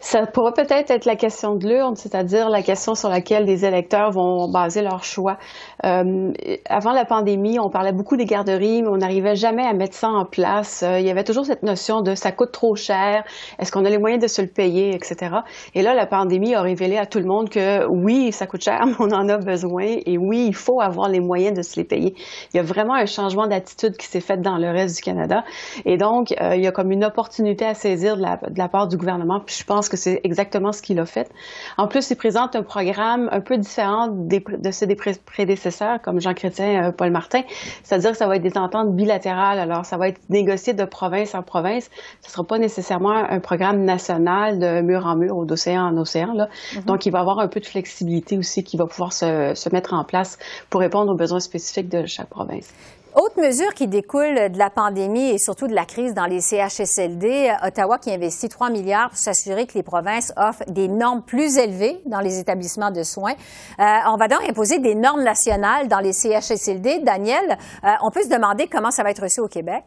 Ça 0.00 0.26
pourrait 0.26 0.52
peut-être 0.52 0.92
être 0.92 1.06
la 1.06 1.16
question 1.16 1.56
de 1.56 1.66
l'urne, 1.66 1.96
c'est-à-dire 1.96 2.50
la 2.50 2.62
question 2.62 2.94
sur 2.94 3.08
laquelle 3.08 3.44
les 3.44 3.64
électeurs 3.64 4.12
vont 4.12 4.48
baser 4.48 4.80
leur 4.80 5.02
choix. 5.02 5.38
Euh, 5.84 6.32
avant 6.68 6.92
la 6.92 7.04
pandémie, 7.04 7.58
on 7.58 7.68
parlait 7.68 7.92
beaucoup 7.92 8.16
des 8.16 8.24
garderies, 8.24 8.82
mais 8.82 8.88
on 8.88 8.98
n'arrivait 8.98 9.34
jamais 9.34 9.64
à 9.66 9.72
mettre 9.72 9.94
ça 9.94 10.08
en 10.08 10.24
place. 10.24 10.84
Euh, 10.84 11.00
il 11.00 11.06
y 11.06 11.10
avait 11.10 11.24
toujours 11.24 11.44
cette 11.44 11.64
notion 11.64 12.00
de 12.00 12.14
ça 12.14 12.30
coûte 12.30 12.52
trop 12.52 12.76
cher, 12.76 13.24
est-ce 13.58 13.72
qu'on 13.72 13.84
a 13.84 13.90
les 13.90 13.98
moyens 13.98 14.22
de 14.22 14.28
se 14.28 14.40
le 14.40 14.46
payer, 14.46 14.94
etc. 14.94 15.34
Et 15.74 15.82
là, 15.82 15.94
la 15.94 16.06
pandémie 16.06 16.54
a 16.54 16.62
révélé 16.62 16.96
à 16.96 17.04
tout 17.04 17.18
le 17.18 17.26
monde 17.26 17.50
que 17.50 17.84
oui, 17.88 18.30
ça 18.30 18.46
coûte 18.46 18.62
cher, 18.62 18.80
mais 18.86 18.94
on 19.00 19.10
en 19.10 19.28
a 19.28 19.38
besoin, 19.38 19.96
et 20.06 20.16
oui, 20.16 20.46
il 20.46 20.54
faut 20.54 20.80
avoir 20.80 21.08
les 21.08 21.20
moyens 21.20 21.56
de 21.56 21.62
se 21.62 21.74
les 21.74 21.84
payer. 21.84 22.14
Il 22.54 22.56
y 22.56 22.60
a 22.60 22.62
vraiment 22.62 22.94
un 22.94 23.06
changement 23.06 23.48
d'attitude 23.48 23.96
qui 23.96 24.06
s'est 24.06 24.20
fait 24.20 24.40
dans 24.40 24.58
le 24.58 24.70
reste 24.70 24.96
du 24.96 25.02
Canada, 25.02 25.42
et 25.84 25.96
donc 25.96 26.32
euh, 26.40 26.54
il 26.54 26.62
y 26.62 26.68
a 26.68 26.72
comme 26.72 26.92
une 26.92 27.04
opportunité 27.04 27.64
à 27.64 27.74
saisir 27.74 28.16
de 28.16 28.22
la, 28.22 28.36
de 28.36 28.58
la 28.58 28.68
part 28.68 28.86
du 28.86 28.96
gouvernement. 28.96 29.40
Puis 29.44 29.56
je 29.58 29.64
pense 29.64 29.87
que 29.88 29.96
c'est 29.96 30.20
exactement 30.24 30.72
ce 30.72 30.82
qu'il 30.82 30.98
a 30.98 31.06
fait. 31.06 31.30
En 31.76 31.88
plus, 31.88 32.10
il 32.10 32.16
présente 32.16 32.56
un 32.56 32.62
programme 32.62 33.28
un 33.32 33.40
peu 33.40 33.56
différent 33.56 34.08
de 34.08 34.70
ses 34.70 34.86
prédécesseurs, 35.24 36.00
comme 36.02 36.20
Jean 36.20 36.34
Chrétien, 36.34 36.88
euh, 36.88 36.92
Paul 36.92 37.10
Martin. 37.10 37.42
C'est-à-dire 37.82 38.12
que 38.12 38.16
ça 38.16 38.26
va 38.26 38.36
être 38.36 38.42
des 38.42 38.56
ententes 38.58 38.94
bilatérales. 38.94 39.58
Alors, 39.58 39.84
ça 39.84 39.96
va 39.96 40.08
être 40.08 40.20
négocié 40.28 40.72
de 40.72 40.84
province 40.84 41.34
en 41.34 41.42
province. 41.42 41.90
Ce 42.22 42.28
ne 42.28 42.32
sera 42.32 42.44
pas 42.44 42.58
nécessairement 42.58 43.14
un 43.14 43.40
programme 43.40 43.84
national 43.84 44.58
de 44.58 44.80
mur 44.80 45.06
en 45.06 45.16
mur 45.16 45.36
ou 45.36 45.44
d'océan 45.44 45.82
en 45.82 45.96
océan. 45.96 46.32
Là. 46.34 46.48
Mm-hmm. 46.48 46.84
Donc, 46.84 47.06
il 47.06 47.10
va 47.10 47.18
y 47.18 47.20
avoir 47.20 47.38
un 47.38 47.48
peu 47.48 47.60
de 47.60 47.66
flexibilité 47.66 48.38
aussi 48.38 48.64
qui 48.64 48.76
va 48.76 48.86
pouvoir 48.86 49.12
se, 49.12 49.52
se 49.54 49.68
mettre 49.70 49.94
en 49.94 50.04
place 50.04 50.38
pour 50.70 50.80
répondre 50.80 51.12
aux 51.12 51.16
besoins 51.16 51.40
spécifiques 51.40 51.88
de 51.88 52.06
chaque 52.06 52.28
province. 52.28 52.72
Autre 53.20 53.42
mesure 53.42 53.74
qui 53.74 53.88
découle 53.88 54.48
de 54.48 54.58
la 54.58 54.70
pandémie 54.70 55.30
et 55.30 55.38
surtout 55.38 55.66
de 55.66 55.74
la 55.74 55.84
crise 55.84 56.14
dans 56.14 56.26
les 56.26 56.40
CHSLD, 56.40 57.52
Ottawa 57.64 57.98
qui 57.98 58.12
investit 58.12 58.48
3 58.48 58.70
milliards 58.70 59.08
pour 59.08 59.18
s'assurer 59.18 59.66
que 59.66 59.74
les 59.74 59.82
provinces 59.82 60.32
offrent 60.36 60.62
des 60.68 60.86
normes 60.86 61.22
plus 61.22 61.58
élevées 61.58 62.00
dans 62.06 62.20
les 62.20 62.38
établissements 62.38 62.92
de 62.92 63.02
soins. 63.02 63.34
Euh, 63.80 63.84
on 64.06 64.16
va 64.18 64.28
donc 64.28 64.48
imposer 64.48 64.78
des 64.78 64.94
normes 64.94 65.24
nationales 65.24 65.88
dans 65.88 65.98
les 65.98 66.12
CHSLD. 66.12 67.00
Daniel, 67.00 67.58
euh, 67.82 67.88
on 68.04 68.12
peut 68.12 68.22
se 68.22 68.28
demander 68.28 68.68
comment 68.68 68.92
ça 68.92 69.02
va 69.02 69.10
être 69.10 69.24
reçu 69.24 69.40
au 69.40 69.48
Québec? 69.48 69.82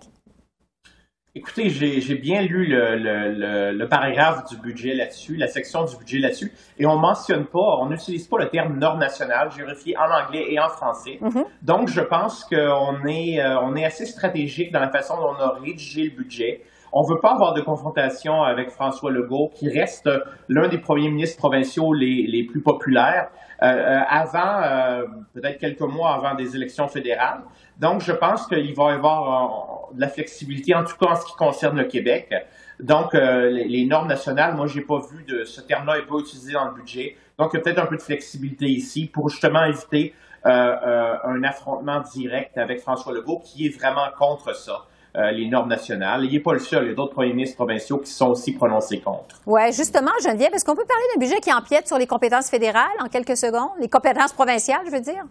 Écoutez, 1.33 1.69
j'ai 1.69 2.15
bien 2.15 2.41
lu 2.41 2.65
le, 2.65 2.97
le, 2.97 3.71
le, 3.71 3.87
paragraphe 3.87 4.49
du 4.49 4.57
budget 4.57 4.93
là-dessus, 4.93 5.37
la 5.37 5.47
section 5.47 5.85
du 5.85 5.95
budget 5.95 6.19
là-dessus, 6.19 6.51
et 6.77 6.85
on 6.85 6.97
mentionne 6.97 7.45
pas, 7.45 7.77
on 7.79 7.85
n'utilise 7.85 8.27
pas 8.27 8.37
le 8.37 8.49
terme 8.49 8.77
nord 8.77 8.97
national, 8.97 9.49
j'ai 9.55 9.63
vérifié 9.63 9.95
en 9.95 10.11
anglais 10.11 10.47
et 10.49 10.59
en 10.59 10.67
français. 10.67 11.19
Mm-hmm. 11.21 11.45
Donc, 11.61 11.87
je 11.87 12.01
pense 12.01 12.43
qu'on 12.43 13.05
est, 13.07 13.39
euh, 13.39 13.61
on 13.61 13.77
est 13.77 13.85
assez 13.85 14.05
stratégique 14.05 14.73
dans 14.73 14.81
la 14.81 14.89
façon 14.89 15.15
dont 15.15 15.29
on 15.29 15.41
a 15.41 15.53
rédigé 15.63 16.03
le 16.03 16.09
budget. 16.09 16.65
On 16.91 17.03
veut 17.03 17.19
pas 17.21 17.31
avoir 17.31 17.53
de 17.53 17.61
confrontation 17.61 18.43
avec 18.43 18.69
François 18.69 19.11
Legault, 19.11 19.51
qui 19.55 19.69
reste 19.69 20.09
l'un 20.49 20.67
des 20.67 20.79
premiers 20.79 21.09
ministres 21.09 21.37
provinciaux 21.37 21.93
les, 21.93 22.27
les 22.27 22.43
plus 22.43 22.61
populaires. 22.61 23.29
Euh, 23.63 23.67
euh, 23.67 23.99
avant, 24.09 24.61
euh, 24.63 25.05
peut-être 25.33 25.59
quelques 25.59 25.81
mois 25.81 26.15
avant 26.15 26.33
des 26.33 26.55
élections 26.55 26.87
fédérales. 26.87 27.41
Donc, 27.79 28.01
je 28.01 28.11
pense 28.11 28.47
qu'il 28.47 28.73
va 28.75 28.91
y 28.91 28.95
avoir 28.95 29.70
de 29.93 30.01
la 30.01 30.09
flexibilité, 30.09 30.75
en 30.75 30.83
tout 30.83 30.95
cas 30.97 31.11
en 31.11 31.15
ce 31.15 31.25
qui 31.25 31.35
concerne 31.35 31.77
le 31.77 31.85
Québec. 31.85 32.33
Donc, 32.79 33.13
les, 33.13 33.85
normes 33.85 34.07
nationales, 34.07 34.55
moi, 34.55 34.65
j'ai 34.65 34.81
pas 34.81 34.99
vu 34.99 35.23
de 35.23 35.43
ce 35.43 35.61
terme-là 35.61 35.97
n'est 35.97 36.05
pas 36.05 36.15
utilisé 36.15 36.53
dans 36.53 36.65
le 36.65 36.73
budget. 36.73 37.15
Donc, 37.37 37.51
il 37.53 37.57
y 37.57 37.59
a 37.59 37.63
peut-être 37.63 37.79
un 37.79 37.85
peu 37.85 37.97
de 37.97 38.01
flexibilité 38.01 38.65
ici 38.65 39.05
pour 39.05 39.29
justement 39.29 39.63
éviter 39.65 40.15
un 40.43 41.43
affrontement 41.43 41.99
direct 41.99 42.57
avec 42.57 42.79
François 42.79 43.13
Legault 43.13 43.41
qui 43.45 43.67
est 43.67 43.69
vraiment 43.69 44.07
contre 44.17 44.55
ça. 44.55 44.87
Euh, 45.17 45.29
les 45.31 45.49
normes 45.49 45.67
nationales. 45.67 46.23
Il 46.23 46.31
n'est 46.31 46.39
pas 46.39 46.53
le 46.53 46.59
seul. 46.59 46.85
Il 46.85 46.89
y 46.89 46.91
a 46.91 46.95
d'autres 46.95 47.11
premiers 47.11 47.33
ministres 47.33 47.57
provinciaux 47.57 47.97
qui 47.97 48.09
sont 48.09 48.29
aussi 48.29 48.53
prononcés 48.53 49.01
contre. 49.01 49.41
Oui, 49.45 49.61
justement, 49.73 50.11
Geneviève, 50.23 50.53
est-ce 50.53 50.63
qu'on 50.63 50.75
peut 50.75 50.85
parler 50.85 51.03
d'un 51.13 51.19
budget 51.19 51.41
qui 51.41 51.51
empiète 51.51 51.85
sur 51.85 51.97
les 51.97 52.07
compétences 52.07 52.49
fédérales 52.49 52.87
en 52.97 53.09
quelques 53.09 53.35
secondes? 53.35 53.71
Les 53.81 53.89
compétences 53.89 54.31
provinciales, 54.31 54.83
je 54.85 54.91
veux 54.91 55.01
dire? 55.01 55.25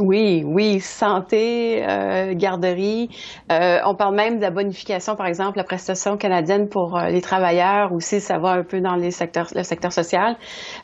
Oui, 0.00 0.42
oui, 0.44 0.80
santé, 0.80 1.84
euh, 1.88 2.34
garderie. 2.34 3.10
Euh, 3.52 3.78
on 3.86 3.94
parle 3.94 4.16
même 4.16 4.38
de 4.38 4.42
la 4.42 4.50
bonification, 4.50 5.14
par 5.14 5.26
exemple, 5.26 5.56
la 5.56 5.62
prestation 5.62 6.16
canadienne 6.16 6.68
pour 6.68 6.98
euh, 6.98 7.10
les 7.10 7.20
travailleurs 7.20 7.92
aussi, 7.92 8.20
ça 8.20 8.38
va 8.38 8.54
un 8.54 8.64
peu 8.64 8.80
dans 8.80 8.96
les 8.96 9.12
secteurs, 9.12 9.46
le 9.54 9.62
secteur 9.62 9.92
social. 9.92 10.36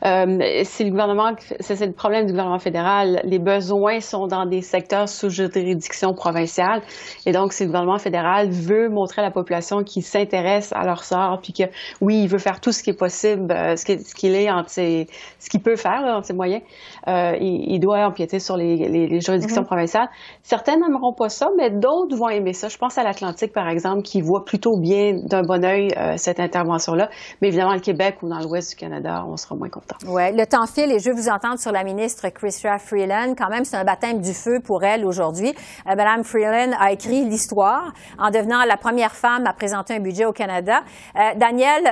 Euh, 0.05 0.39
si 0.63 0.85
le 0.85 0.91
gouvernement, 0.91 1.33
c'est 1.59 1.85
le 1.85 1.91
problème 1.91 2.25
du 2.25 2.31
gouvernement 2.31 2.59
fédéral, 2.59 3.19
les 3.25 3.39
besoins 3.39 3.99
sont 3.99 4.27
dans 4.27 4.45
des 4.45 4.61
secteurs 4.61 5.09
sous 5.09 5.29
juridiction 5.29 6.13
provinciale, 6.13 6.81
et 7.25 7.33
donc 7.33 7.51
si 7.51 7.63
le 7.63 7.67
gouvernement 7.67 7.99
fédéral 7.99 8.49
veut 8.49 8.87
montrer 8.87 9.21
à 9.21 9.25
la 9.25 9.31
population 9.31 9.83
qu'il 9.83 10.03
s'intéresse 10.03 10.71
à 10.71 10.85
leur 10.85 11.03
sort, 11.03 11.41
puis 11.43 11.51
que 11.51 11.63
oui, 11.99 12.21
il 12.23 12.29
veut 12.29 12.37
faire 12.37 12.61
tout 12.61 12.71
ce 12.71 12.81
qui 12.81 12.91
est 12.91 12.97
possible, 12.97 13.53
ce 13.75 14.15
qu'il 14.15 14.35
est 14.35 14.49
entre 14.49 14.69
ses, 14.69 15.07
ce 15.37 15.49
qu'il 15.49 15.61
peut 15.61 15.75
faire 15.75 16.01
là, 16.01 16.15
entre 16.15 16.27
ses 16.27 16.33
moyens, 16.33 16.61
il, 17.07 17.65
il, 17.67 17.79
doit 17.81 18.05
empiéter 18.05 18.39
sur 18.39 18.55
les 18.55 19.00
les, 19.07 19.21
juridictions 19.21 19.61
mhm. 19.61 19.67
provinciales. 19.67 20.09
Certaines 20.43 20.81
n'aimeront 20.81 21.13
pas 21.13 21.29
ça, 21.29 21.47
mais 21.57 21.69
d'autres 21.69 22.15
vont 22.15 22.29
aimer 22.29 22.53
ça. 22.53 22.67
Je 22.67 22.77
pense 22.77 22.97
à 22.97 23.03
l'Atlantique, 23.03 23.53
par 23.53 23.67
exemple, 23.67 24.01
qui 24.03 24.21
voit 24.21 24.43
plutôt 24.45 24.79
bien 24.79 25.13
d'un 25.23 25.41
bon 25.41 25.63
oeil 25.63 25.89
euh, 25.97 26.17
cette 26.17 26.39
intervention-là. 26.39 27.09
Mais 27.41 27.49
évidemment, 27.49 27.73
le 27.73 27.79
Québec 27.79 28.17
ou 28.21 28.29
dans 28.29 28.39
l'ouest 28.39 28.71
du 28.71 28.75
Canada, 28.75 29.23
on 29.27 29.35
sera 29.37 29.55
moins 29.55 29.69
content. 29.69 29.97
Oui, 30.07 30.31
le 30.33 30.45
temps 30.45 30.65
file 30.65 30.91
et 30.91 30.99
je 30.99 31.09
veux 31.09 31.15
vous 31.15 31.29
entendre 31.29 31.59
sur 31.59 31.71
la 31.71 31.83
ministre 31.83 32.29
Chrystia 32.29 32.77
Freeland. 32.77 33.33
Quand 33.37 33.49
même, 33.49 33.63
c'est 33.63 33.77
un 33.77 33.83
baptême 33.83 34.19
du 34.19 34.33
feu 34.33 34.59
pour 34.63 34.83
elle 34.83 35.05
aujourd'hui. 35.05 35.53
Euh, 35.87 35.95
Madame 35.95 36.23
Freeland 36.23 36.71
a 36.79 36.91
écrit 36.91 37.25
l'histoire 37.25 37.93
en 38.17 38.29
devenant 38.29 38.63
la 38.65 38.77
première 38.77 39.13
femme 39.13 39.45
à 39.45 39.53
présenter 39.53 39.95
un 39.95 39.99
budget 39.99 40.25
au 40.25 40.33
Canada. 40.33 40.81
Euh, 41.15 41.19
Daniel, 41.37 41.83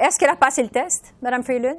est-ce 0.00 0.18
qu'elle 0.18 0.30
a 0.30 0.36
passé 0.36 0.62
le 0.62 0.68
test, 0.68 1.14
Madame 1.22 1.42
Freeland? 1.42 1.76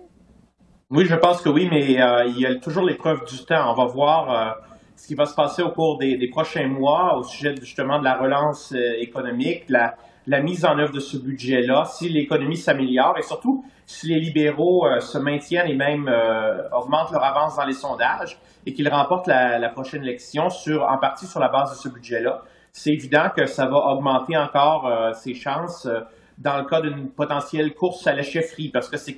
Oui, 0.89 1.05
je 1.05 1.15
pense 1.15 1.41
que 1.41 1.49
oui, 1.49 1.67
mais 1.69 1.81
il 1.81 2.39
y 2.39 2.45
a 2.45 2.55
toujours 2.59 2.83
l'épreuve 2.83 3.23
du 3.25 3.43
temps. 3.45 3.71
On 3.71 3.73
va 3.73 3.85
voir 3.91 4.57
ce 4.97 5.07
qui 5.07 5.15
va 5.15 5.25
se 5.25 5.35
passer 5.35 5.61
au 5.61 5.69
cours 5.69 5.99
des, 5.99 6.27
prochains 6.29 6.67
mois 6.67 7.17
au 7.17 7.23
sujet 7.23 7.55
justement 7.61 7.99
de 7.99 8.03
la 8.03 8.15
relance 8.15 8.73
euh, 8.73 8.95
économique, 8.99 9.65
la, 9.69 9.95
mise 10.41 10.65
en 10.65 10.77
œuvre 10.77 10.91
de 10.91 10.99
ce 10.99 11.17
budget-là, 11.17 11.85
si 11.85 12.09
l'économie 12.09 12.57
s'améliore 12.57 13.15
et 13.17 13.21
surtout 13.21 13.63
si 13.85 14.07
les 14.07 14.19
libéraux 14.19 14.85
euh, 14.85 14.99
se 14.99 15.17
maintiennent 15.17 15.69
et 15.69 15.75
même 15.75 16.09
euh, 16.09 16.67
augmentent 16.71 17.11
leur 17.11 17.23
avance 17.23 17.55
dans 17.55 17.65
les 17.65 17.73
sondages 17.73 18.39
et 18.65 18.73
qu'ils 18.73 18.89
remportent 18.89 19.27
la, 19.27 19.69
prochaine 19.69 20.03
élection 20.03 20.49
sur, 20.49 20.83
en 20.83 20.97
partie 20.97 21.27
sur 21.27 21.39
la 21.39 21.47
base 21.47 21.71
de 21.71 21.75
ce 21.75 21.87
budget-là, 21.89 22.41
c'est 22.73 22.91
évident 22.91 23.29
que 23.35 23.45
ça 23.45 23.67
va 23.67 23.77
augmenter 23.77 24.35
encore 24.35 25.15
ses 25.15 25.33
chances 25.33 25.87
dans 26.37 26.57
le 26.57 26.65
cas 26.65 26.81
d'une 26.81 27.09
potentielle 27.09 27.73
course 27.73 28.05
à 28.05 28.13
la 28.13 28.23
chefferie 28.23 28.69
parce 28.69 28.89
que 28.89 28.97
c'est 28.97 29.13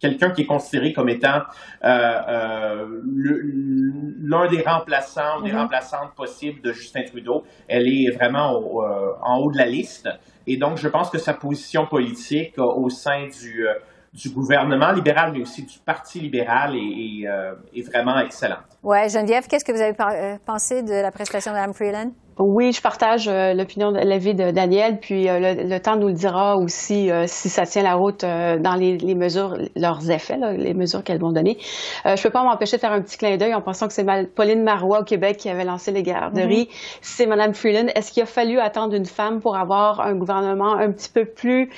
quelqu'un 0.00 0.30
qui 0.30 0.42
est 0.42 0.46
considéré 0.46 0.92
comme 0.92 1.08
étant 1.08 1.40
euh, 1.84 1.88
euh, 1.88 2.86
l'un 3.04 4.48
des 4.48 4.62
remplaçants 4.62 5.38
ou 5.38 5.42
des 5.42 5.50
mm-hmm. 5.50 5.56
remplaçantes 5.56 6.14
possibles 6.14 6.60
de 6.60 6.72
Justin 6.72 7.04
Trudeau. 7.04 7.44
Elle 7.68 7.88
est 7.88 8.14
vraiment 8.14 8.54
euh, 8.54 9.12
en 9.22 9.38
haut 9.38 9.50
de 9.50 9.58
la 9.58 9.66
liste. 9.66 10.08
Et 10.46 10.56
donc, 10.56 10.76
je 10.76 10.88
pense 10.88 11.10
que 11.10 11.18
sa 11.18 11.34
position 11.34 11.86
politique 11.86 12.54
au 12.58 12.88
sein 12.88 13.26
du, 13.26 13.66
du 14.12 14.30
gouvernement 14.30 14.92
libéral, 14.92 15.32
mais 15.32 15.40
aussi 15.40 15.64
du 15.64 15.78
Parti 15.84 16.20
libéral, 16.20 16.76
est, 16.76 17.24
est, 17.74 17.82
vraiment 17.82 18.20
excellente. 18.20 18.78
Oui, 18.84 19.08
Geneviève, 19.08 19.48
qu'est-ce 19.48 19.64
que 19.64 19.72
vous 19.72 19.80
avez 19.80 20.38
pensé 20.46 20.84
de 20.84 21.02
la 21.02 21.10
prestation 21.10 21.50
de 21.50 21.56
Mme 21.56 21.74
Freeland? 21.74 22.12
Oui, 22.38 22.70
je 22.72 22.82
partage 22.82 23.28
euh, 23.28 23.54
l'opinion 23.54 23.92
de 23.92 23.98
l'avis 23.98 24.34
de 24.34 24.50
Daniel, 24.50 24.98
puis 25.00 25.26
euh, 25.26 25.54
le, 25.54 25.80
temps 25.80 25.96
nous 25.96 26.08
le 26.08 26.12
dira 26.12 26.56
aussi 26.56 27.10
euh, 27.10 27.24
si 27.26 27.48
ça 27.48 27.64
tient 27.64 27.82
la 27.82 27.94
route 27.94 28.20
dans 28.20 28.74
les, 28.74 29.14
mesures, 29.14 29.56
leurs 29.74 30.10
effets, 30.10 30.36
les 30.58 30.74
mesures 30.74 31.02
qu'elles 31.02 31.20
vont 31.20 31.32
donner. 31.32 31.56
je 32.04 32.22
peux 32.22 32.30
pas 32.30 32.42
m'empêcher 32.42 32.76
de 32.76 32.82
faire 32.82 32.92
un 32.92 33.00
petit 33.00 33.16
clin 33.16 33.36
d'œil 33.38 33.54
en 33.54 33.62
pensant 33.62 33.86
que 33.86 33.94
c'est 33.94 34.04
Pauline 34.34 34.62
Marois 34.62 35.00
au 35.00 35.04
Québec 35.04 35.38
qui 35.38 35.48
avait 35.48 35.64
lancé 35.64 35.92
les 35.92 36.02
garderies. 36.02 36.64
Mm-hmm. 36.64 36.98
C'est 37.00 37.26
Mme 37.26 37.54
Freeland. 37.54 37.86
Est-ce 37.94 38.12
qu'il 38.12 38.22
a 38.22 38.26
fallu 38.26 38.58
attendre 38.58 38.94
une 38.94 39.06
femme 39.06 39.40
pour 39.40 39.56
avoir 39.56 40.00
un 40.00 40.14
gouvernement 40.14 40.74
un 40.74 40.92
petit 40.92 41.08
peu 41.08 41.24
plus 41.24 41.70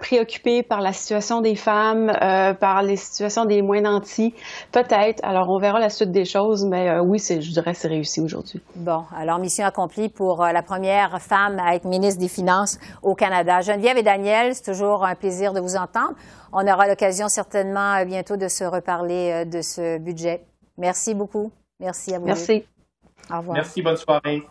préoccupé 0.00 0.62
par 0.62 0.80
la 0.80 0.92
situation 0.92 1.40
des 1.40 1.56
femmes, 1.56 2.12
par 2.58 2.82
les 2.82 2.96
situations 2.96 3.44
des 3.44 3.60
moins 3.60 3.82
nantis? 3.82 4.34
Peut-être. 4.72 5.20
Alors, 5.22 5.48
on 5.50 5.58
verra 5.58 5.78
la 5.78 5.90
suite 5.90 6.10
des 6.10 6.24
choses, 6.24 6.64
mais 6.64 6.98
oui, 7.00 7.18
je 7.18 7.50
dirais 7.50 7.74
c'est 7.74 7.88
réussi 7.88 8.20
aujourd'hui. 8.20 8.60
Bon, 8.76 9.02
alors 9.16 9.38
mission 9.38 9.66
accomplie 9.66 9.89
pour 10.08 10.42
euh, 10.42 10.52
la 10.52 10.62
première 10.62 11.20
femme 11.20 11.58
à 11.58 11.74
être 11.74 11.84
ministre 11.84 12.20
des 12.20 12.28
Finances 12.28 12.78
au 13.02 13.14
Canada. 13.14 13.60
Geneviève 13.60 13.96
et 13.96 14.02
Daniel, 14.02 14.54
c'est 14.54 14.72
toujours 14.72 15.04
un 15.04 15.14
plaisir 15.14 15.52
de 15.52 15.60
vous 15.60 15.76
entendre. 15.76 16.14
On 16.52 16.66
aura 16.66 16.88
l'occasion 16.88 17.28
certainement 17.28 17.94
euh, 17.96 18.04
bientôt 18.04 18.36
de 18.36 18.48
se 18.48 18.64
reparler 18.64 19.30
euh, 19.32 19.44
de 19.44 19.60
ce 19.62 19.98
budget. 19.98 20.44
Merci 20.78 21.14
beaucoup. 21.14 21.50
Merci 21.80 22.14
à 22.14 22.18
vous. 22.18 22.26
Merci. 22.26 22.64
Au 23.30 23.38
revoir. 23.38 23.54
Merci, 23.54 23.82
bonne 23.82 23.96
soirée. 23.96 24.42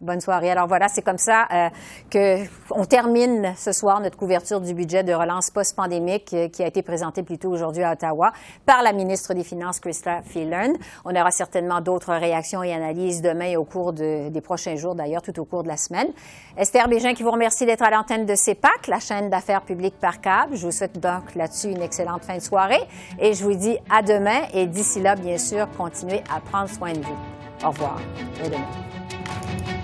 Bonne 0.00 0.22
soirée. 0.22 0.50
Alors 0.50 0.66
voilà, 0.66 0.88
c'est 0.88 1.02
comme 1.02 1.18
ça 1.18 1.46
euh, 1.52 1.68
que 2.08 2.38
on 2.70 2.86
termine 2.86 3.52
ce 3.58 3.70
soir 3.70 4.00
notre 4.00 4.16
couverture 4.16 4.58
du 4.62 4.72
budget 4.72 5.04
de 5.04 5.12
relance 5.12 5.50
post-pandémique 5.50 6.32
euh, 6.32 6.48
qui 6.48 6.62
a 6.62 6.66
été 6.66 6.80
présenté 6.80 7.22
plus 7.22 7.36
tôt 7.36 7.50
aujourd'hui 7.50 7.82
à 7.82 7.92
Ottawa 7.92 8.32
par 8.64 8.82
la 8.82 8.94
ministre 8.94 9.34
des 9.34 9.44
Finances, 9.44 9.78
Christa 9.78 10.22
Phelan. 10.22 10.72
On 11.04 11.14
aura 11.14 11.30
certainement 11.30 11.82
d'autres 11.82 12.14
réactions 12.14 12.62
et 12.62 12.72
analyses 12.72 13.20
demain 13.20 13.58
au 13.58 13.64
cours 13.64 13.92
de, 13.92 14.30
des 14.30 14.40
prochains 14.40 14.74
jours, 14.76 14.94
d'ailleurs, 14.94 15.20
tout 15.20 15.38
au 15.38 15.44
cours 15.44 15.64
de 15.64 15.68
la 15.68 15.76
semaine. 15.76 16.08
Esther 16.56 16.88
Bégin 16.88 17.12
qui 17.12 17.22
vous 17.22 17.32
remercie 17.32 17.66
d'être 17.66 17.82
à 17.82 17.90
l'antenne 17.90 18.24
de 18.24 18.34
CEPAC, 18.34 18.86
la 18.86 19.00
chaîne 19.00 19.28
d'affaires 19.28 19.60
publiques 19.60 20.00
par 20.00 20.22
câble. 20.22 20.56
Je 20.56 20.64
vous 20.64 20.72
souhaite 20.72 20.98
donc 20.98 21.34
là-dessus 21.34 21.68
une 21.68 21.82
excellente 21.82 22.24
fin 22.24 22.38
de 22.38 22.42
soirée 22.42 22.80
et 23.18 23.34
je 23.34 23.44
vous 23.44 23.54
dis 23.54 23.76
à 23.90 24.00
demain 24.00 24.40
et 24.54 24.64
d'ici 24.66 25.02
là, 25.02 25.14
bien 25.14 25.36
sûr, 25.36 25.68
continuez 25.76 26.22
à 26.34 26.40
prendre 26.40 26.70
soin 26.70 26.94
de 26.94 27.00
vous. 27.00 27.18
Au 27.62 27.68
revoir. 27.68 27.98
À 28.42 28.48
demain. 28.48 28.99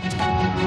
Thank 0.09 0.61
you. 0.61 0.66